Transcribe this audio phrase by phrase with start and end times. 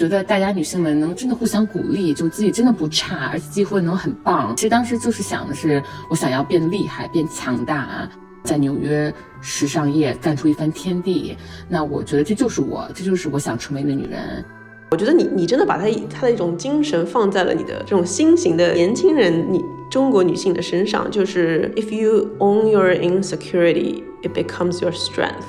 [0.00, 4.56] 觉得大家女性们能真的互相鼓励，就自己真的不差，而且机会能很棒。
[4.56, 8.08] 其实当时就是想的是，我想要变厉害，变强大，
[8.42, 11.36] 在纽约时尚业干出一番天地。
[11.68, 14.42] 那我觉得这就是我，这就是我想成为的女人。
[14.90, 19.60] 我觉得你你真的把她她的一种精神放在了你的这种新型的年轻人，你
[19.90, 25.44] 中国女性的身上，就是 if you own your insecurity, it becomes your strength。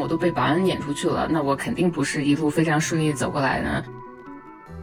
[0.00, 3.84] 我都被保安撵出去了，那我肯定不是一路非常顺利走过来的。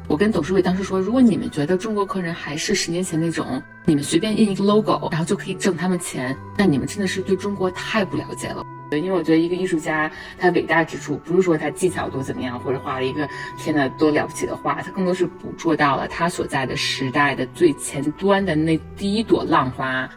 [0.08, 8.64] 我跟董事会当时说，如果你们觉得中国客人还是十年前那种，你们随便印一个 logo，然后就可以挣他们钱，那你们真的是对中国太不了解了。
[8.92, 13.26] 因为我觉得一个艺术家他伟大之处，不是说他技巧多怎么样，或者画了一个
[13.58, 20.10] 天呐多了不起的画，他更多是捕捉到了他所在的时代的最前端的那第一朵浪花。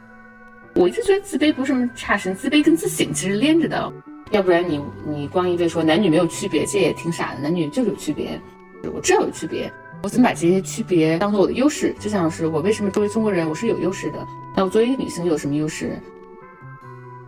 [0.74, 3.92] 我一直觉得自卑不是什么差事，自卑跟自省其实连着的。
[4.30, 7.40] 要不然你你光一味说男女没有区别，这也挺傻的。
[7.40, 8.40] 男女就是有区别，
[8.94, 9.72] 我知道有区别，
[10.02, 11.94] 我怎么把这些区别当做我的优势？
[12.00, 14.18] 就像是我为什么作为中国人我是有优势的，
[14.56, 15.98] 那我作为一个女性有什么优势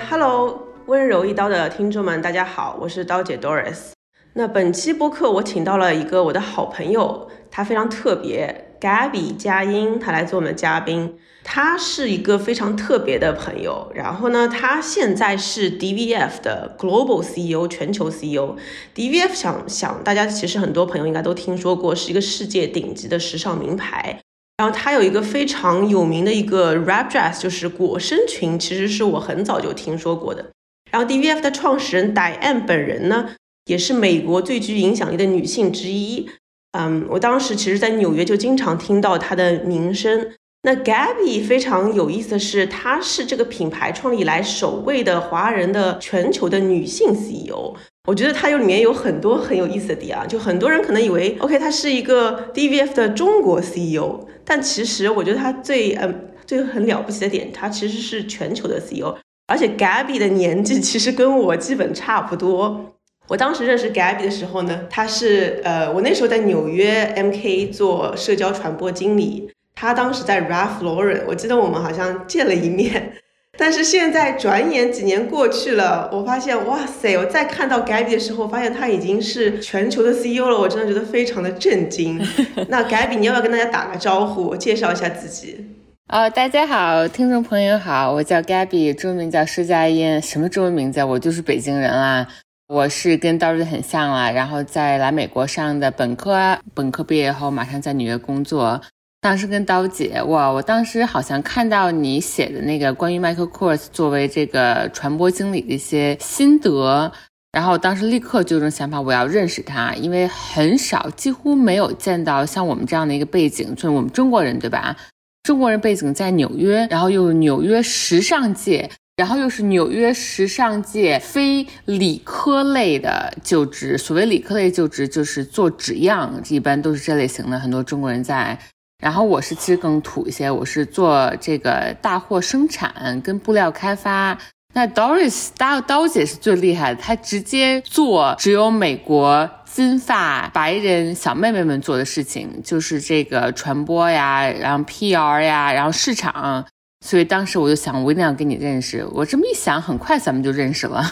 [0.09, 0.63] ？Hello。
[0.87, 3.91] 温柔一刀的听众们，大家好，我是刀姐 Doris。
[4.33, 11.19] 那本期播客我请到了一个我的好朋友，他非常特别，Gabby 佳音，他来做我们的嘉宾。
[11.49, 13.91] 他是一个非常特别的朋友。
[13.95, 18.57] 然后呢，他现在是 DVF 的 Global CEO，全球 CEO。
[18.95, 24.21] DVF 想想，大家其实很多朋友应该都听说过，是一个世界顶级的时尚名牌。
[24.57, 30.47] 然后他有一个非常有名的一个 rap Dress，就是裹身裙，其实是我很早就听说过的。
[30.91, 33.31] 然后，DVF 的创始人 Diane 本人呢，
[33.67, 36.29] 也是美国最具影响力的女性之一。
[36.77, 40.33] 嗯，我当时其实，在纽约就经常听到她的名声。
[40.63, 47.75] 那 Gabby 非常有意思的是，她是这个品牌创立以来首位的华人的全球的女性 CEO。
[48.09, 59.17] 我觉得她有里面有很多很有意思的点啊，就很多人可能以为，OK，她是一个 DVF 的中国 CEO，但其实我觉得她最嗯最很了不起的点，她其实是全球的 CEO。
[59.47, 62.96] 而且 Gabby 的年纪其实跟我基本差不多。
[63.29, 73.15] 我当时认识 Gabby 的时候呢，他是呃，我那时候在纽约 MK 做社交传播经理，他当时在 Ralph Lauren，我记得我们好像见了一面。
[73.59, 82.21] 但是现在转眼几年过去了，我发现哇塞，我再看到 Gabby 的时候，发现他已经是全球的 CEO 了，我真的觉得非常的震惊。
[82.69, 85.65] 那 Gabby，你要不要跟大家打个招呼，介绍一下自己？
[86.13, 91.03] 哦，大家好，听众朋友好，我叫 Gabby，中文名叫施佳音，什么中文名字？
[91.03, 92.29] 我就是北京人啦。
[92.69, 98.81] 我是跟刀子很像啦，然后在来美国上的本科，本科毕业后马上在纽约工作。
[99.21, 107.13] 当时跟刀姐，哇，我当时好像看到你写的那个关于 Michael Kors 作为这个传播经理的一些心得，
[107.53, 114.97] 然后当时立刻就有种想法，我要认识他，因为很少，几乎没有见到像我们这样的一个背景，就是我们中国人，对吧？
[115.45, 123.97] 中国人背景在纽约，然后又纽约时尚界，然后又是纽约时尚界非理科类的就职。
[123.97, 127.59] 所谓理科类就职，就是做纸样，一般都是这类型的。
[127.59, 128.59] 很多中国人在。
[129.03, 134.37] 然后我是其实更土一些，我是做这个大货生产跟布料开发。
[134.75, 146.67] 那 Doris 刀刀姐是最厉害的，她直接做只有美国金发白人小妹妹们做的事情，就是这个传播呀，然后 PR 呀，然后市场。
[147.07, 149.07] 所以当时我就想，我一定要跟你认识。
[149.13, 151.05] 我这么一想，很快咱们就认识了。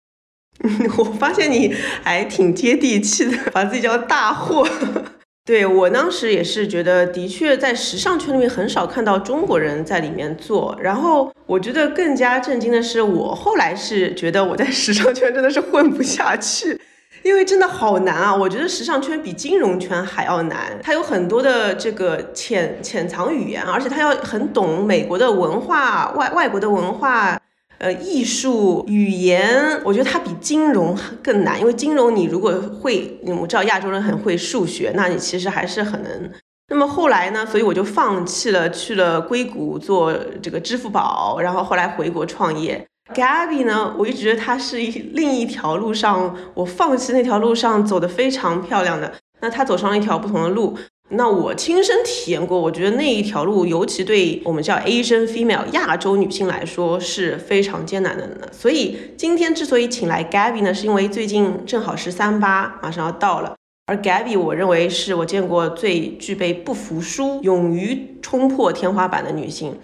[0.98, 4.68] 我发现你还挺接地气的，把自己叫大货。
[5.46, 10.76] 对我当时也是觉得，的确在时尚圈里面很少看到中国人在里面做。
[10.82, 16.78] 然后我觉得更加震惊的是，我后来是觉得我在时尚圈真的是混不下去，
[17.26, 18.34] 因为真的好难啊！
[18.34, 27.36] 我觉得时尚圈比金融圈还要难，它有很多的这个潜潜藏语言，而且它要很懂美国的文化、外外国的文化。
[27.78, 32.50] 呃，艺术语言，我觉得它比金融更难，因为金融你如果
[32.80, 36.30] 会，我知道亚洲人很会数学，那你其实还是很能。
[36.68, 42.86] 那么后来呢，所以我就放弃了，去了硅谷做这个支付宝，然后后来回国创业。
[43.14, 50.76] Gabby 呢，我一直觉得她是一另一条路上，我放弃那条路上走得非常漂亮的，那她走上了一条不同的路。
[51.10, 58.48] 那我亲身体验过，我觉得那一条路，尤其对我们叫 Asian female 亚洲女性来说是非常艰难的呢。
[58.50, 63.54] 所以今天之所以请来 Gabby 呢，是因为最近正好是三八，马上要到了。
[63.86, 69.78] 而 Gabby 我认为是我见过最具备不服输、勇于冲破天花板的女性。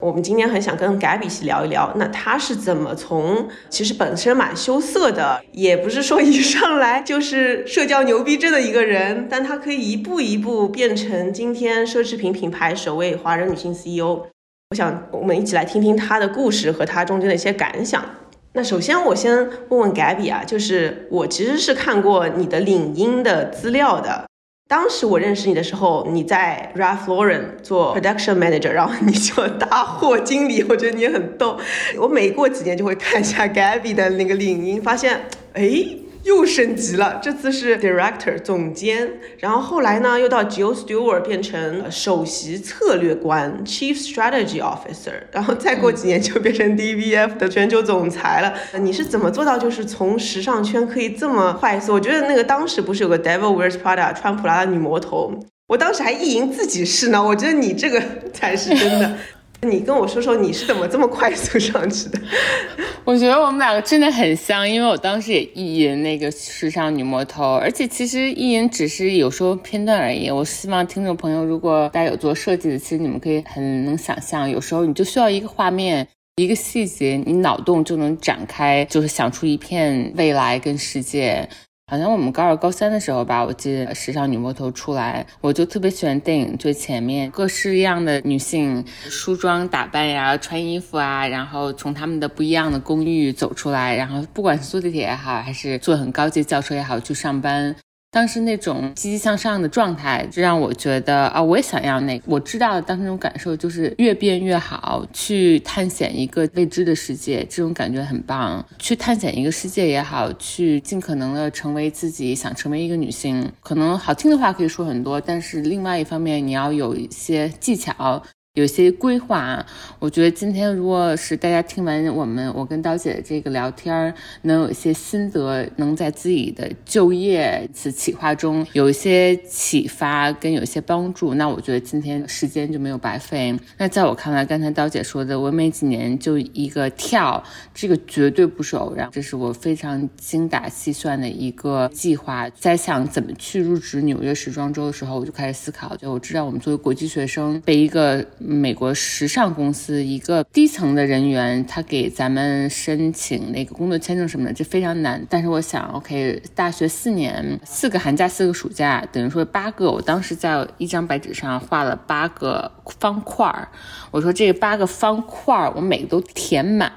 [0.00, 14.26] 我们今天很想跟 Gabby 一起聊一聊，那他是怎么从其实本身蛮羞涩的，也不是说一上来就是社交牛逼症的一个人，但他可以一步一步变成今天奢侈品品牌首位华人女性 CEO。
[14.70, 18.04] 我想我们一起来听听他的故事和他中间的一些感想。
[18.52, 24.26] 那首先我先问问 Gabby 啊，就是我其实是看过你的领英的资料的。
[24.74, 31.56] 当时我认识你的时候，你在 Ralph Lauren 做 Production Manager，然后你做大货经理，我觉得你很逗。
[31.96, 35.20] 我每过几年就会看一下 Gabby 的那个领英，发现，
[35.52, 36.03] 哎。
[36.24, 48.54] 又升级了，这次是 director 总监，然后后来呢，又到 Jill Stewart 变成首席策略官 Chief Strategy Officer，然后再过几年就变成 DVF 的全球总裁了。
[48.80, 51.92] 你是怎么做到，就是从时尚圈可以这么快速？
[51.92, 55.32] 我觉得那个当时不是有个 Devil Wears Prada 穿普拉的女魔头，
[55.68, 57.22] 我当时还意淫自己是呢。
[57.22, 59.14] 我觉得你这个才是真的。
[59.64, 62.20] 你跟我说说你是怎么这么快速上去的？
[63.04, 70.30] 我觉得我们两个真的很像，因为我当时也意淫那个时尚女魔头，而且其实意淫只是有时候片段而已。
[70.30, 76.06] 我希望听众朋友，如果大家有做设计的，其实你们可以很能想象，有时候你就需要一个画面、
[76.36, 81.46] 一个细节，你脑洞就能展开，就是想出一片未来跟世界。
[81.86, 97.76] 好像我们高二、高三的时候吧，我记得时尚女魔头出来，我就特别喜欢电影最前面各式各样的女性梳妆打扮呀、穿衣服啊，然后从她们的不一样的公寓走出来，然后不管是坐地铁也好，还是坐很高级轿车也好去上班。
[98.14, 102.24] 当时那种积极向上的状态，就让我觉得啊，我也想要那个。
[102.28, 108.64] 我知道当时那种感受就是越变越好，去探险一个未知的世界，这种感觉很棒。
[108.78, 113.50] 去探险一个世界也好，去尽可能的成为自己想成为一个女性。
[113.60, 118.22] 可能好听的话可以说很多，但是另外一方面，你要有一些技巧。
[118.54, 119.66] 有些规划啊，
[119.98, 133.58] 我觉得今天如果是大家听完我们我跟刀姐的这个聊天，能有一些心得，能在自己的就业此企划中有一些启发跟有一些帮助，那我觉得今天时间就没有白费。
[133.76, 137.42] 那在我看来，刚才刀姐说的，我每几年就一个跳，
[137.74, 142.48] 这个绝对不是偶然，这是我非常精打细算的一个计划。
[142.50, 148.24] 在想怎么去入职纽约时装周的时候，我就开始思考，就我知道我们作为国际学生被一个。
[148.46, 155.26] 美国时尚公司一个低层的人员，他给咱们申请那个工作签证什么的，这非常难。
[155.30, 159.90] 但是我想，OK，大学四年，四个寒假，四个暑假，等于说八个。
[159.90, 162.70] 我当时在一张白纸上画了八个
[163.00, 163.68] 方块儿，
[164.10, 166.92] 我说这八个方块儿，我每个都填满。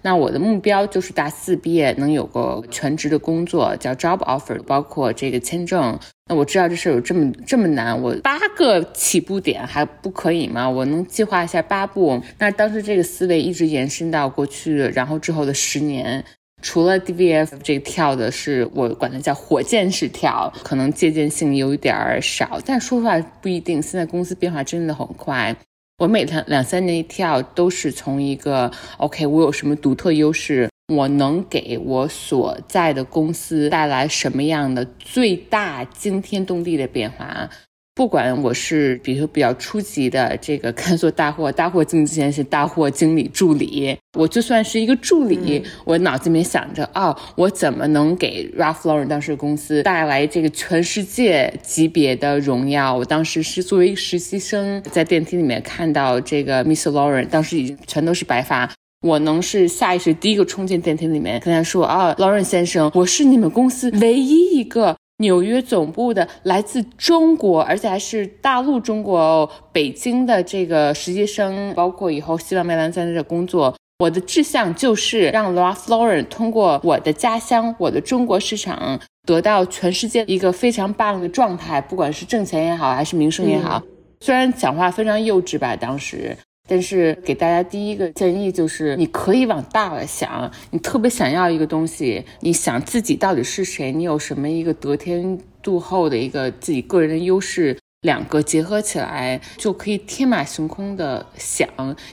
[0.00, 5.98] 那我的目标就是大四毕业能有个全职的工作，叫 job offer，包括这个签证。
[6.30, 10.70] 那我知道这事有这么这么难，我八个起步点还不可以吗？
[10.70, 12.22] 我能计划一下八步。
[12.38, 16.24] 那当时这个思维一直延伸到过去，然后之后的十年，
[16.62, 23.82] 除了 DVF 这跳的是我管它叫火箭式跳，可能借鉴性有一点少，但说实话不一定。
[23.82, 25.56] 现在公司变化真的很快，
[25.98, 30.70] 我每两两三年一跳都是从一个 OK，我有什么独特优势。
[30.90, 37.48] 我能给我所在的公司带来什么样的最大惊天动地的变化啊？
[37.94, 52.96] 不管我是比如说比较初级的这个看做大货，大货经理之前是大货经理助理，我就算是一个助理，我脑子里面想着哦，我怎么能给 Ralph Lauren 当时公司带来这个全世界级别的荣耀？
[52.96, 58.72] 我当时是作为实习生，在电梯里面看到这个 Miss Lauren，当时已经全都是白发。
[59.06, 73.74] 我能是下意识第一个冲进电梯里面跟他说啊，劳伦先生，我是你们公司唯一一个纽约总部的来自中国，而且还是大陆中国哦北京的这个实习生，包括以后希望麦兰在这工作。
[74.00, 83.82] 我的志向就是让 Ralph Lauren 通过我的家乡，我的中国市场得到全世界一个非常棒的状态，不管是挣钱也好，还是名声也好。
[84.20, 86.36] 虽然讲话非常幼稚吧，当时。
[86.70, 101.68] 但是给大家第一个建议就是，你可以往大了想，你特别想要一个东西，你想自己到底是谁，你有什么一个得天独厚的一个自己个人的优势，两个结合起来就可以天马行空的想。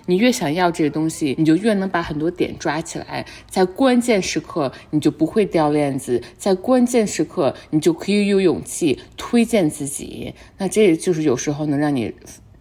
[0.07, 10.33] 你越想要这个东西，你就越能把很多点抓起来，在关键时刻你就不会掉链子，在关键时刻你就可以有勇气推荐自己。
[10.57, 12.11] 那这就是有时候能让你。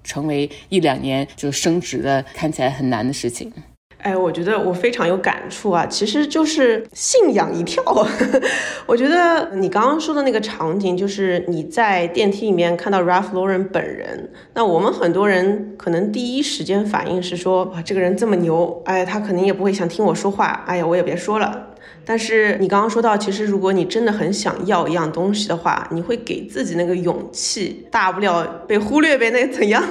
[0.07, 3.53] 成为一两年就升职的看起来很难的事情。
[3.99, 7.83] 哎，我觉得我非常有感触啊，其实就是信仰一跳。
[8.87, 14.31] 我觉得你刚刚说的那个场景，就是你在电梯里面看到 Ralph Lauren 本人。
[14.55, 21.71] 那我们很多人可能第一时间反应是说，哇，这个人这么牛，哎，他肯定也不会想听我说话，哎呀，我也别说了。
[22.09, 29.83] 但是你刚刚说到，其实如果你真的很想要一样东西的话，你会给自己那个勇气，大不了被忽略呗，那怎样？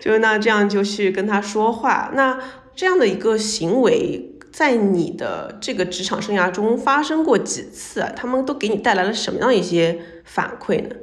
[0.00, 2.10] 就那这样就去跟他说话。
[2.14, 2.38] 那
[2.74, 8.02] 这样的一个行为，在你的这个职场生涯中发生过几次？
[8.16, 10.96] 他们都给你带来了什么样一些反馈呢？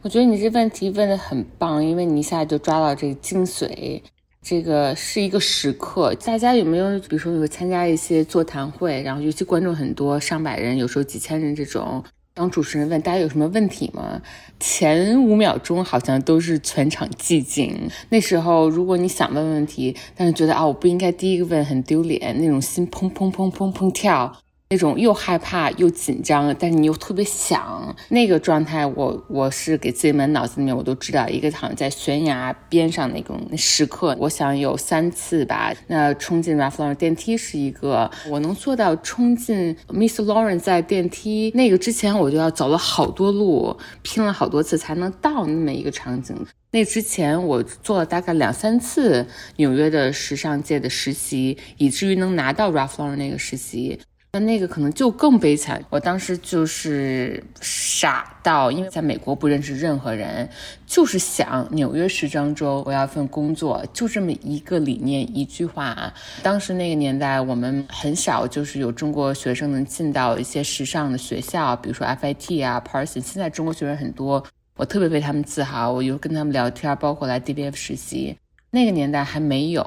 [0.00, 4.00] 我觉得你这问题问的很棒，因为你一下就抓到这个精髓。
[4.42, 14.20] 这个是一个时刻，大家有没有，比如说有参加一些座谈会，然后尤其观众很多，上百人，有时候几千人这种，当主持人问大家有什么问题吗？
[14.58, 17.90] 前五秒钟好像都是全场寂静。
[18.08, 24.34] 那时候如果你想问问题，但是觉得啊我不应该第一个问，很丢脸，那种心砰砰砰砰砰跳。
[24.72, 35.74] 那种又害怕又紧张，但是你又特别想那个状态，我我是给自己满脑子里面我都知道，一个躺在悬崖边上那种时刻，我想有三次吧。
[35.88, 46.46] 那冲进 Ralph Lauren 电梯是一个，我能做到冲进 Miss Lauren 在电梯那个之前，我就要走了好多路，拼了好多次才能到那么一个场景。
[46.70, 53.98] 那之前我做了大概两三次纽约的时尚界的实习，以至于能拿到 Ralph Lauren 那个实习。
[54.32, 55.84] 那那个可能就更悲惨。
[55.90, 60.48] 我当时就是傻到，因为在美国不认识任何人，
[60.86, 66.14] 就是想纽约时装周我要份工作，就这么一个理念，一句话。
[66.44, 73.22] 当时那个年代，我们很少就是有中国学生能进到一些时尚的学校，比如说 FIT 啊，Parsons。
[73.22, 74.44] 现在中国学生很多，
[74.76, 75.90] 我特别为他们自豪。
[75.90, 78.36] 我又跟他们聊天，包括来 DBF 实习。
[78.72, 79.82] 那个年代还没有，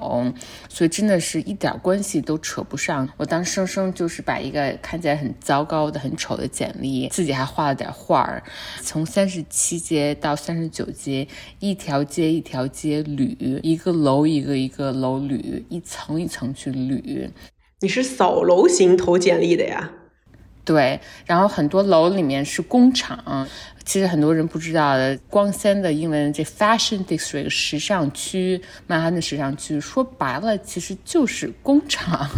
[0.67, 3.07] 所以真的是一点关系都扯不上。
[3.15, 8.43] 我当生生就是把一个看起来很糟糕的、很丑的简历，自己还画了点画儿，
[8.81, 11.25] 从三十七街到三十九街，
[11.59, 17.29] 一条街一条街捋，一个楼一个一个楼捋，一层一层去捋。
[17.79, 19.91] 你是扫楼型投简历的呀？
[20.65, 23.47] 对，然后很多楼里面是工厂。
[23.85, 32.29] 其实很多人不知道的，光鲜的英文这 fashion district 时尚区，曼哈顿时尚区，说白了其实就是工厂。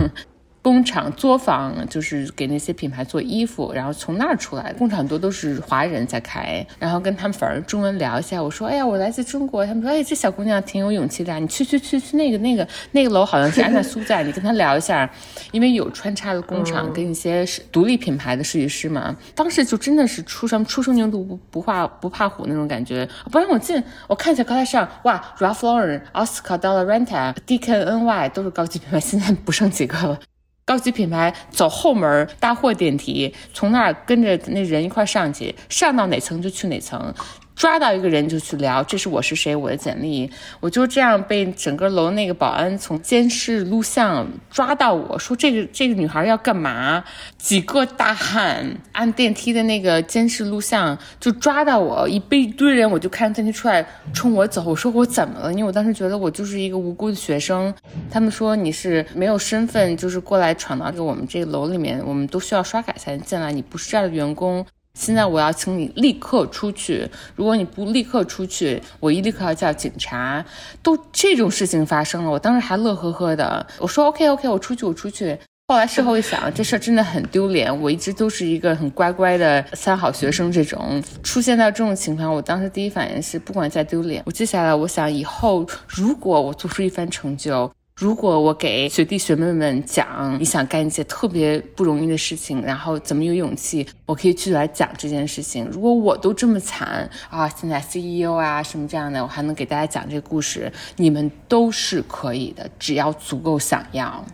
[0.66, 4.74] 工厂作坊就是给那些品牌做衣服，然后从那儿出来。
[4.74, 8.42] 工厂很多都是华人在开，然后跟他们反而中文聊一下。
[8.42, 15.08] 我说：“哎呀，我来自中国。”他们说：“哎，这小姑娘挺有勇气的，你去去去去那个那个 那个楼，好像是安娜苏在，你跟她聊一下，
[15.52, 19.16] 因为有穿插的工厂跟一些独立品牌的设计师嘛。
[19.36, 23.08] 当时就真的是出生初生牛犊不不怕不怕虎那种感觉。
[23.32, 30.20] 不让我进，我看一下高台上，哇，Ralph Lauren、Oscar de la Renta、DKNY 都是高级品牌，现在不剩几个了。
[30.68, 37.14] 高级品牌走后门大货电梯，从那儿跟着那人一块上去，上到哪层就去哪层。
[37.56, 47.04] 抓到一个人就去聊，这是我是谁，我的简历，我就这样被整个楼那个保安从监视录像抓到，我说这个这个女孩要干嘛？
[47.38, 55.54] 几个大汉按电梯的那个监视录像就抓到我，一被一堆人，我就看电梯出来冲我走，我说我怎么了？
[55.54, 57.74] 因为我当时觉得我就是一个无辜的学生，
[58.12, 64.66] 他们说你是没有身份，就是过来闯到这我们这个楼里面，我们都需要刷卡才能进来，你不是这儿的员工。
[64.96, 70.44] 现在我要请你立刻出去，如果你不立刻出去，我一立刻要叫警察。
[70.82, 75.38] 都这种事情发生了，我当时还乐呵呵的，我说 OK OK，我出去我出去。
[75.68, 77.82] 后来事后一想，这事儿真的很丢脸。
[77.82, 87.72] 我一直都是一个很乖乖的三好学生，这种出现到这种情况，我当时第一反应是，不管再丢脸，我接下来我想以后如果我做出一番成就。
[88.02, 95.66] 如果我给学弟学妹们讲，你想干一些特别不容易的事情，然后怎么有勇气，我可以去来讲这件事情。
[95.72, 104.26] 如果我都这么惨啊，现在 CEO 啊什么这样的，我还能给大家讲这个故事，你们都是可以的，只要足够想要。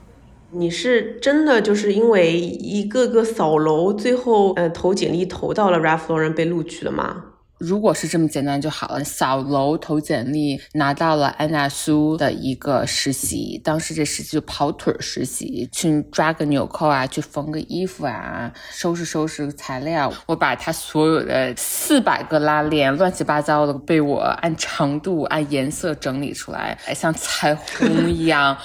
[0.50, 7.26] 你是真的就是因为一个个扫楼，最后呃投简历投到了 Ralph Lauren 被录取了吗？
[7.62, 20.12] 如果是这么简单就好了，扫楼投简历拿到了安娜苏的一个实习，当时这实习就跑腿实习，去抓个纽扣啊，去缝个衣服啊，收拾收拾材料。
[20.26, 28.58] 我把他所有的四百个拉链乱七八糟的被我按长度、按颜色整理出来，像彩虹一样。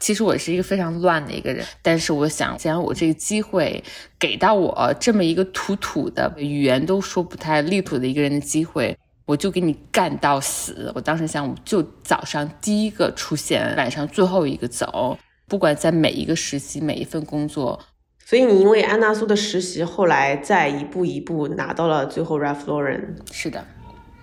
[0.00, 3.84] 其实我是一个非常乱的一个人，但是我想，既然我这个机会
[4.18, 10.90] 给到我这么一个土土的语言都说不太利索的一个人的机会，我就给你干到死。
[10.94, 15.16] 我当时想，我就早上第一个出现，晚上最后一个走。
[15.46, 17.78] 不管在每一个实习、每一份工作。
[18.24, 23.16] 所以你因为安娜苏的实习，后来再一步一步拿到了最后 Ralph Lauren。
[23.32, 23.62] 是的。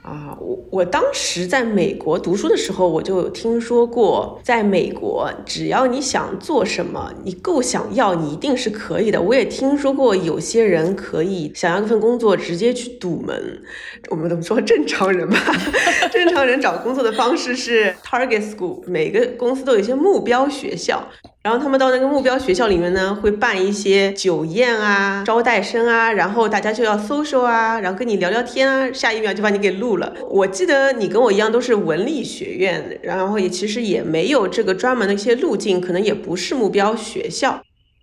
[0.08, 9.22] 啊，我我当时在美国读书的时候，我就听说过，在美国，只要你想做什么，你够想要，你一定是可以的。
[9.22, 13.62] 我也听说过有些人可以想要一份工作，直接去堵门。
[14.10, 15.38] 我们怎么说正常人吧？
[16.10, 21.06] 正常人找工作的方式是 target school，每个公司都有一些目标学校。
[21.48, 30.14] 然后他们到那个目标学校里面呢，会办一些酒宴啊、招待生啊，然后大家就要 social 啊，然后跟你聊聊天啊，下一秒就把你给录了。
[30.30, 37.62] 我记得你跟我一样都是文理学院，然后也其实也没有这个专门的一些路径，可能也不是目标学校。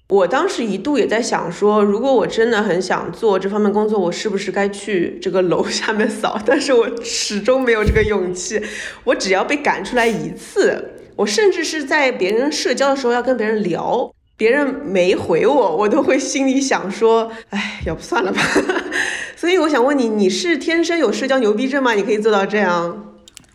[0.09, 6.41] 我当时一度也在想说，如果我真的很想做这方面工作，我是不是该去这个楼下面扫？
[6.47, 8.63] 但是我始终没有这个勇气。
[9.05, 10.93] 我只要被赶出来一次。
[11.17, 18.41] 我甚至是在别人社交的时候要跟别人聊，别人没回我，我都会心里想说，哎，要不算了吧。
[19.37, 21.93] 所以我想问你，你是天生有社交牛逼症吗？
[21.95, 23.11] 你可以做到这样？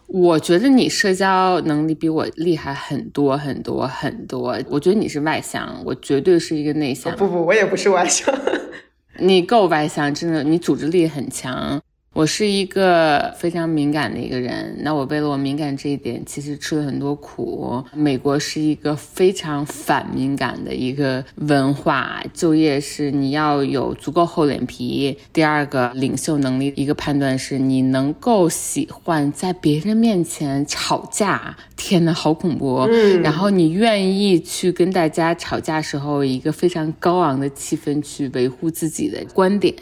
[0.08, 4.58] 我觉得你社交能力比我厉害很多很多很多。
[4.70, 7.16] 我觉得你是外向，我绝对是一个内向。
[7.16, 8.34] 不不，我也不是外向。
[9.20, 11.80] 你够外向，真的，你组织力很强。
[12.12, 17.82] 我是一个非常敏感的一个人，那我为了我敏感这一点，其实吃了很多苦。
[17.94, 25.18] 美国是一个非常反敏感的一个文化，就业是你要有足够厚脸皮。
[25.32, 32.80] 第二个领袖能力，一个判断是你能够喜欢在别人面前吵架，天呐，好恐怖！
[32.90, 39.74] 嗯，然后你愿意去跟大家吵架时候，一个非常高昂的气氛去维护自己的观点。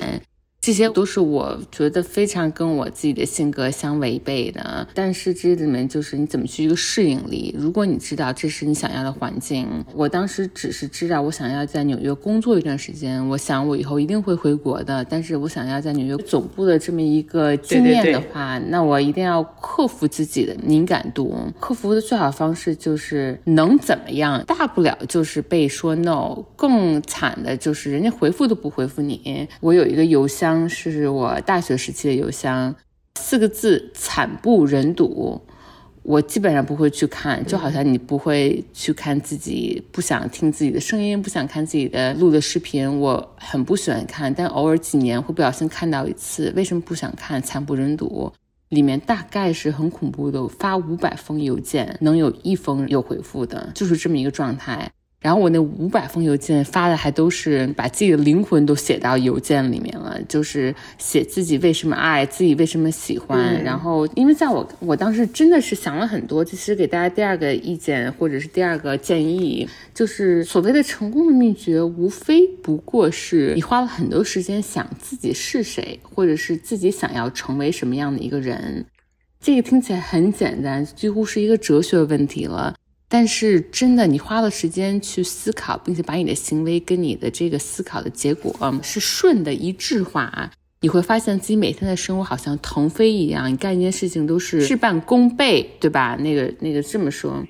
[0.68, 7.56] 这些都是我觉得非常跟我自己的性格相违背的，但是这里面就是你怎么去一个适应力。
[7.58, 15.02] 如果你知道这是你想要的环境，我当时只是知道我想要在纽约工作一段时间，我想我以后一定会回国的。
[15.06, 21.34] 但是我想要在纽约总部的这么一个经验的话，那我一定要克服自己的敏感度。
[21.62, 24.44] 克服的最好方式就是能怎么样？
[24.46, 29.48] 大不了就是被说 no，更惨的就是人家回复都不回复你。
[29.62, 30.57] 我有一个邮箱。
[30.70, 32.74] 是我大学时期的邮箱，
[33.20, 35.42] 四个字惨不忍睹。
[36.04, 43.00] 我基本上不会去看，就好像你不会去看自己不想听自己的声音，不想看自己的录的视频。
[43.02, 46.54] 我很不喜欢看，但偶尔几年会不小心看到一次。
[46.56, 47.42] 为什么不想看？
[47.42, 48.32] 惨不忍睹，
[48.70, 54.90] 里面大概是很恐怖的，发五百封邮件，能有一封有回复的，就是这么一个状态。
[55.20, 63.62] 然后我那五百封邮件发的还都是把自己的灵魂都写到邮件里面了，就是写自己为什么爱，自己为什么喜欢。
[63.64, 78.86] 然后因为在我我当时真的是想了很多，其实给大家第二个意见或者是第二个建议，就是所谓的成功的秘诀，无非不过是你花了很多时间想自己是谁，或者是自己想要成为什么样的一个人。
[79.42, 82.76] 这个听起来很简单，几乎是一个哲学问题了。
[83.10, 96.18] 但是真的，你花了时间去思考，并且把你的行为跟你的这个思考的结果是顺的一致化，你会发现自己每天的生活好像腾飞一样，你干一件事情都是事半功倍，对吧？
[96.20, 97.42] 那个那个这么说，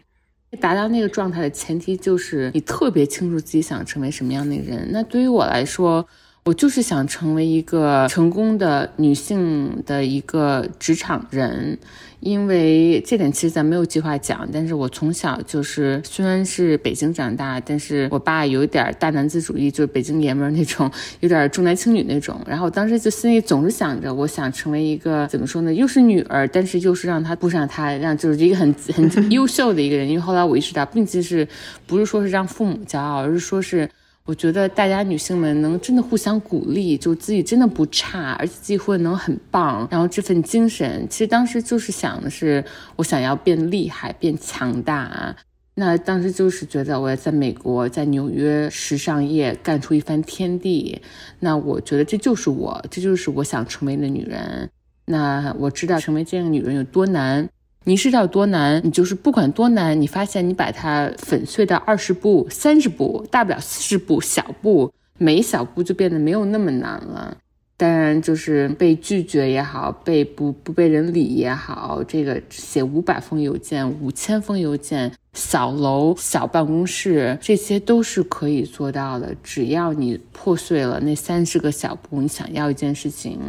[0.61, 4.87] 达到那个状态的前提就是你特别清楚自己想成为什么样的人。
[4.91, 6.07] 那对于我来说，
[6.47, 11.77] 我就是想成为一个成功的女性的一个职场人。
[12.21, 22.39] 因为这点其实咱没有计划讲，但是我从小就是虽然是北京长大，但是我爸有一点大男子主义，就是北京爷们儿那种，有点重男轻女那种。
[22.47, 30.07] 然后我当时就心里总是想着，我想成为一个怎么说呢，又是女儿，但是又是让他步上他，让就是一个很很 优秀的一个人。
[30.07, 31.45] 因为后来我意识到，并且是
[31.85, 33.89] 不是说是让父母骄傲，而是说是。
[34.27, 39.87] 我觉得大家女性们能真的互相鼓励，就自己真的不差，而且自己会能很棒。
[39.89, 42.61] 然后这份精神，其实当时就是想的是，
[42.97, 45.33] 我想要变厉害、变强大。
[45.75, 51.01] 那当时就是觉得我要在美国，在纽约时尚业干出一番天地。
[51.39, 54.69] 那我觉得这就是我，这就是我想成为的女人。
[55.05, 57.47] 那我知道成为这样的女人有多难。
[57.87, 58.81] 你知道多难？
[58.83, 67.37] 你就是不管多难，你发现你把它粉碎到二十步、三十步，大不了四十步，小步，每一小步就变得没有那么难了。
[67.79, 79.31] 当然，就是被拒绝也好，被不不被人理也好，这个写五百封邮件、五千封邮件，小楼、小办公室，这些都是可以做到的。
[79.43, 83.39] 只要你破碎了那三十个小步，你想要一件事情，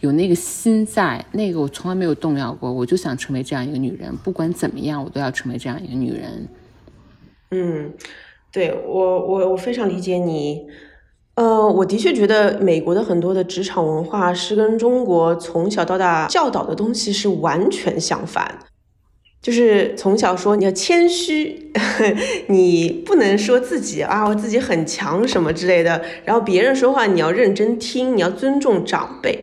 [0.00, 2.70] 有那个心在，那个我从来没有动摇过。
[2.70, 6.48] 我就想成为这样一个女人，不管怎么样，我都要成为这样一个女人。
[7.52, 7.90] 嗯。
[8.52, 10.66] 对我，我我非常理解你。
[11.40, 18.58] 呃，我的确觉得美国的很多的职场文化是跟中国从小到大教导的东西是完全相反。
[19.40, 21.72] 就是从小说你要谦虚，
[22.48, 26.02] 你不能说自己啊我自己很强什么之类的。
[26.26, 29.42] 然后别人说话你要认真听，你要尊重长辈。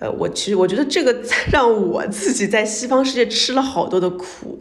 [0.00, 1.16] 呃，我其实我觉得这个
[1.52, 4.58] 让我自己在西方世界吃了好多的苦。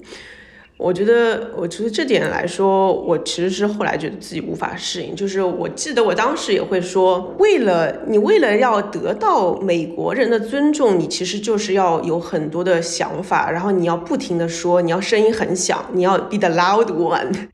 [0.80, 5.14] 我觉得，我觉得这点来说，我其实是后来觉得自己无法适应。
[5.14, 17.50] 就是我记得我当时也会说，为了你，为了要得到美国人的尊重，你其实就是要有很多的想法，然后你要不停的说，你要声音很响，你要 be the loud one。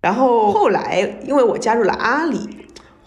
[0.00, 2.38] 然后后来，因为我加入了阿里，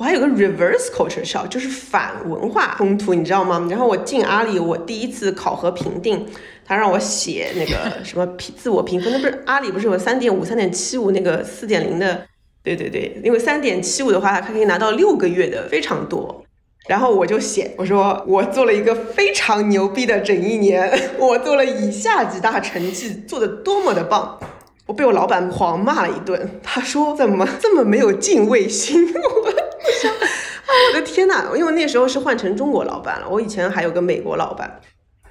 [0.01, 3.67] 我还有个 reverse culture shock，就是反文化冲突，你知道吗？
[3.69, 6.25] 然后我进阿里，我第一次考核评定。
[6.65, 12.25] 他让我写那个什么评自我评分，那不是阿里不是有三点五、三点七五那个四点零的？
[12.63, 16.43] 对对对，因为三点七五的话，它可以拿到六个月的，非常多。
[16.87, 24.39] 然后我就写，我说我做了一个非常牛逼的整一年， 我做了以下几大成绩，做的多么的棒。
[24.87, 29.07] 我被我老板狂骂了一顿，他说怎么这么没有敬畏心？
[29.91, 34.79] 我 想，我的天呐，因为那时候是换成中国老板了，我以前还有个美国老板。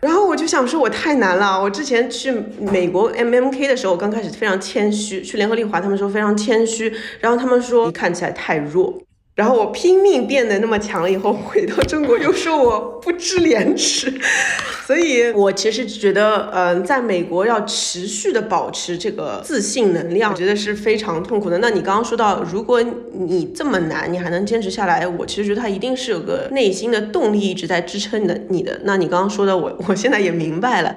[0.01, 1.61] 然后我就想说，我太难了。
[1.61, 6.95] 我之前去美国 MMK 的时候，刚开始非常谦虚，去联合利华，他们说非常谦虚。
[7.21, 8.99] 然后他们说你看起来太弱。
[9.37, 14.13] 然后我拼命变得那么强了以后，回到中国又说我不知廉耻，
[14.87, 21.57] 所以我其实觉得，嗯，在美国要持续的保持这个自信能量，我觉得是非常痛苦的。
[21.59, 28.81] 那你刚刚说到，如果你这么难，你还能坚持下来，我其实觉得他一定是有个内心的动力一直在支撑的你的。
[28.85, 30.97] 那你刚刚说的，我我现在也明白了。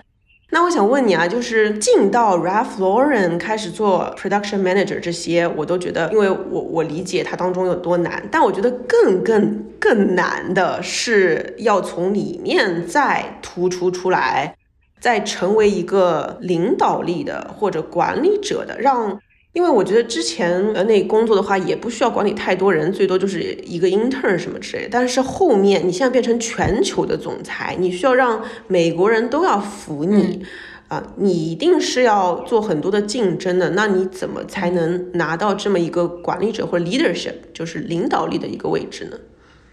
[0.54, 14.56] 那我想问你啊，就是进到 Ralph Lauren 开始做 production manager 这些，我都觉得，因为我我理解它当中有多难，但我觉得更更更难的是要从里面再突出出来，
[15.00, 19.20] 再成为一个领导力的或者管理者的，让。
[19.54, 24.88] 因为我觉得之前呃那工作的话也不需要管理太多人，最多就是一个 intern 什么之类。
[24.90, 30.44] 但是后面你现在变成全球的总裁，你需要让美国人都要服你，
[30.88, 33.70] 啊，你一定是要做很多的竞争的。
[33.70, 39.18] 那你怎么才能拿到这么一个管理者或者 leadership，就是领导力的一个位置呢？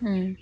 [0.02, 0.36] 嗯，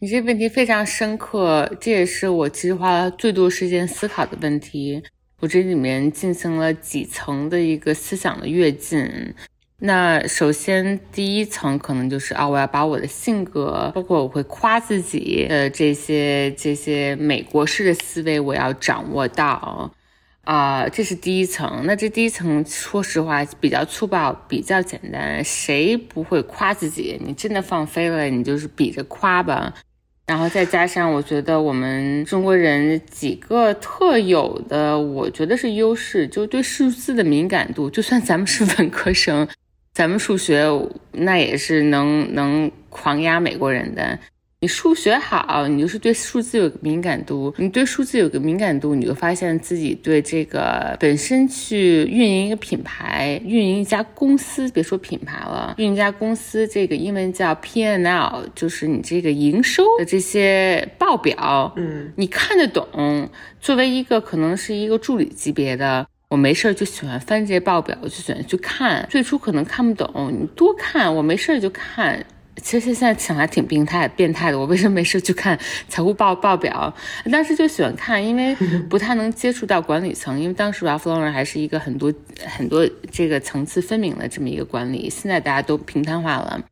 [0.00, 5.02] 你这个问题非常深刻，这也是我其实花了最多时间思考的问题。
[5.40, 9.34] 我这里面进行了几层的一个思想的跃进。
[9.80, 19.94] 那首先第一层可能就是啊，我要把我的性格，包括我会夸自己的这些这些美国式的思维，我要掌握到
[20.42, 21.82] 啊，这是第一层。
[21.84, 27.16] 那这第一层说实话比较粗暴，比较简单，谁不会夸自己？
[27.24, 29.72] 你真的放飞了，你就是比着夸吧。
[30.28, 37.88] 然后再加上，我觉得我们中国人几个特有的，我觉得是优势，就对数字的敏感度。
[37.88, 39.48] 就算咱们是文科生，
[39.94, 40.68] 咱们数学
[41.12, 44.18] 那也是能能狂压美国人的。
[44.60, 47.54] 你数学好，你就是对数字有个敏感度。
[47.58, 63.30] 你对数字有个敏感度，你就发现自己对这个本身去运营一个品牌、运营一家公司，别说品牌了，运营一家公司，这个英文叫 P N L，就是你这个营收的这些报表，嗯，你看得懂。
[63.60, 69.06] 作为一个可能是一个助理级别的，我没事儿就喜欢翻这些报表，就喜欢去看。
[69.08, 72.26] 最初可能看不懂，你多看，我没事儿就看。
[72.62, 74.58] 其实现在想来挺病态、变态的。
[74.58, 76.92] 我为什么没事去看财务报报表？
[77.30, 78.54] 当时就喜欢看，因为
[78.88, 80.38] 不太能接触到管理层。
[80.40, 82.12] 因为当时 Ralph Lauren 还是一个很多
[82.46, 85.08] 很多这个层次分明的这么一个管理。
[85.10, 86.62] 现在大家都平摊化了。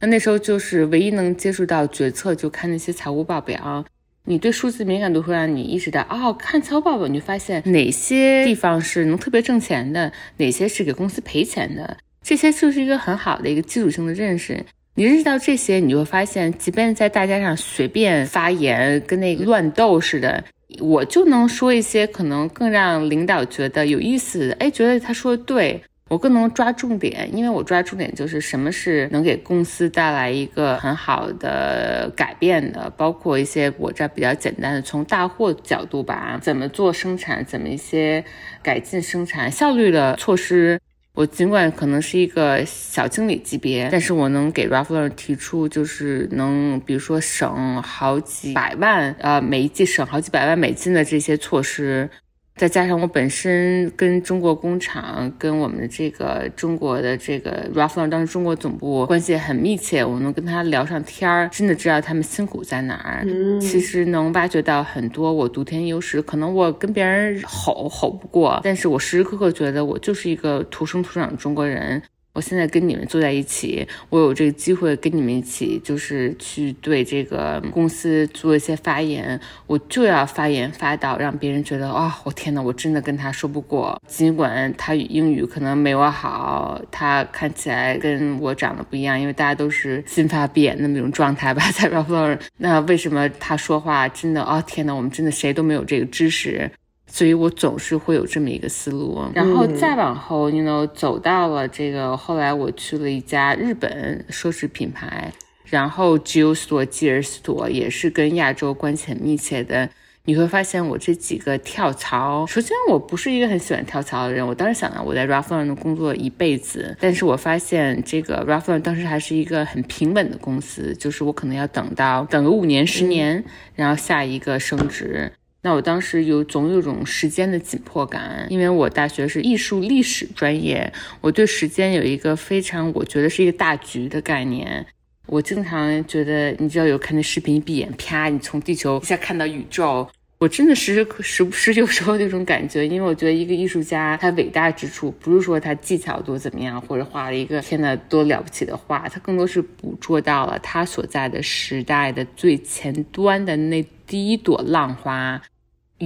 [0.00, 3.84] 那那时候就是唯一能接触到决策，就看那些财务报表。
[4.24, 11.96] 你对数字敏感度会让你意识到，哦，看财务报表你就发现哪些地方是能特别挣钱的，哪些是给公司赔钱的。
[12.22, 14.64] 这些就是一个很好的一个基础性的认识。
[14.94, 20.44] 你认识到这些，你就会发现，即便在大街上随便发言，跟那个乱斗似的，
[20.80, 24.54] 我就能说一些可能更让领导觉得有意思的。
[24.60, 38.22] 哎，觉得他说的对，我更能抓重点，因为我抓重点就是什么是能给公司带来一个很好的改变的，包括一些我这比较简单的，从大货角度吧，怎么做生产，怎么一些
[38.62, 40.78] 改进生产效率的措施。
[41.14, 52.08] 我尽管可能是一个小经理级别，但是我能给 Ralph Lauren 提出，就是能，比如说省好几百万，呃，每一季省好几百万美金的这些措施，
[52.54, 63.24] 再加上我本身跟中国工厂、跟我们的这个中国的这个 Ralph Lauren 当时中国总部关系很密切，我能跟他聊上天儿，真的知道他们辛苦在哪儿。
[63.26, 72.00] 嗯，其实能挖掘到很多我独天优势，可能我跟别人吼吼不过，但是我时时刻刻觉得我就是一个土生土长的中国人。
[72.34, 84.00] 我现在跟你们坐在一起，我有这个机会跟你们一起，就是去对这个公司做一些发言，我就要发言发到让别人觉得啊、我天呐，我真的跟他说不过。
[84.06, 92.40] 尽管他英语可能没我好，他看起来跟我长得不一样，因为大家都是金发碧眼的那种状态吧，在 Ralph Lauren。
[92.56, 96.70] 那为什么他说话真的哦天呐，我们真的谁都没有这个知识。
[97.14, 105.30] 所以我总是会有这么一个思路，然后再往后，you know，走到了这个，后来我去了一家日本奢侈品牌，
[105.66, 109.90] 然后 Jill Store、吉尔 Store 也是跟亚洲关系很密切的。
[110.24, 123.44] 你会发现我这几个跳槽，首先我不是一个很喜欢跳槽的人，我当时想到我在 Ralph Lauren 工作一辈子，但是我发现这个 Ralph Lauren 当时还是一个很平稳的公司，就是我可能要等到等个五年、十年，
[123.74, 125.32] 然后下一个升职。
[125.64, 134.84] 那我当时有总有种时间的紧迫感，因为我大学是艺术历史专业，我对时间有一个非常我觉得是一个大局的概念。
[135.26, 140.08] 我经常觉得，你知道有看那视频，一闭眼啪，你从地球一下看到宇宙。
[140.40, 155.40] 我真的时时时不时有时候那种感觉，因为我觉得一个艺术家他伟大之处，不是说他技巧多怎么样，或者画了一个天呐多了不起的画，他更多是捕捉到了他所在的时代的最前端的那第一朵浪花。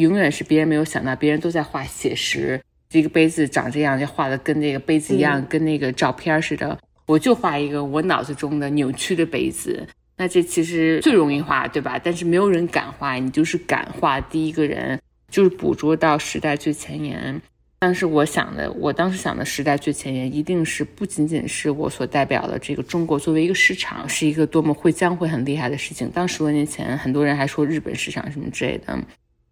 [0.00, 6.78] 永远是别人没有想到，别人都在画写实，这个杯子长这样，就画的跟那个杯子一样，跟那个照片似的。
[7.06, 11.98] 我就画一个我脑子中的扭曲的杯子，那这其实最容易画，对吧？
[12.02, 17.40] 但是没有人敢画，你就是敢画第一个人，就是捕捉到时代最前沿。
[17.78, 26.10] 当时我想的，我当时想的时代最前沿，一定是不仅仅是我所代表的这个中国作为一个市场，是一个多么会将会很厉害的事情。
[26.10, 28.98] 当十多年前，很多人还说日本市场什么之类的。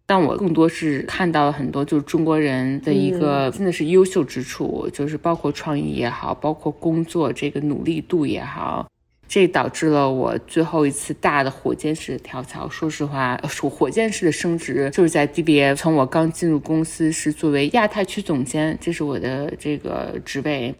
[0.07, 8.87] 但我更多是看到了很多，就是中国人的一个真的是优秀之处，就是包括创意也好，包括工作这个努力度也好，
[9.27, 12.69] 这导致了我最后一次大的火箭式的跳槽。
[12.69, 20.75] 说实话，说火箭式的升职就是在 DBA，从我刚进入公司是作为亚太区总监，这是我的这个职位。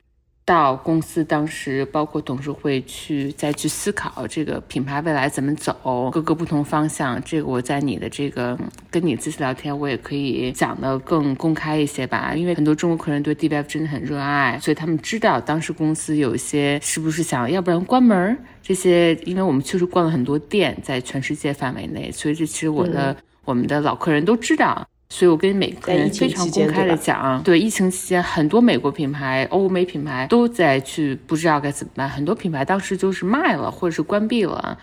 [0.45, 7.19] 到公司当时，包括董事会去再去思考这个品牌未来怎么走，各个不同方向。
[7.23, 8.55] 这个我在你的这个
[8.91, 12.35] 跟你这次聊天，我也可以讲的更公开一些吧。
[12.35, 24.87] 因为很多中国客人对 DBF 真的很热爱，所以他们知道当时公司有一些是不是想要不然关门这些，因为我们确实逛了很多店在全世界范围内，所以这其实我的我们的老客人都知道。
[25.09, 34.77] 所以我跟每个人非常公开的讲，对疫情期间，很多美国品牌、欧美品牌都在去不知道该怎么办，很多品牌当时就是卖了或者是关闭了。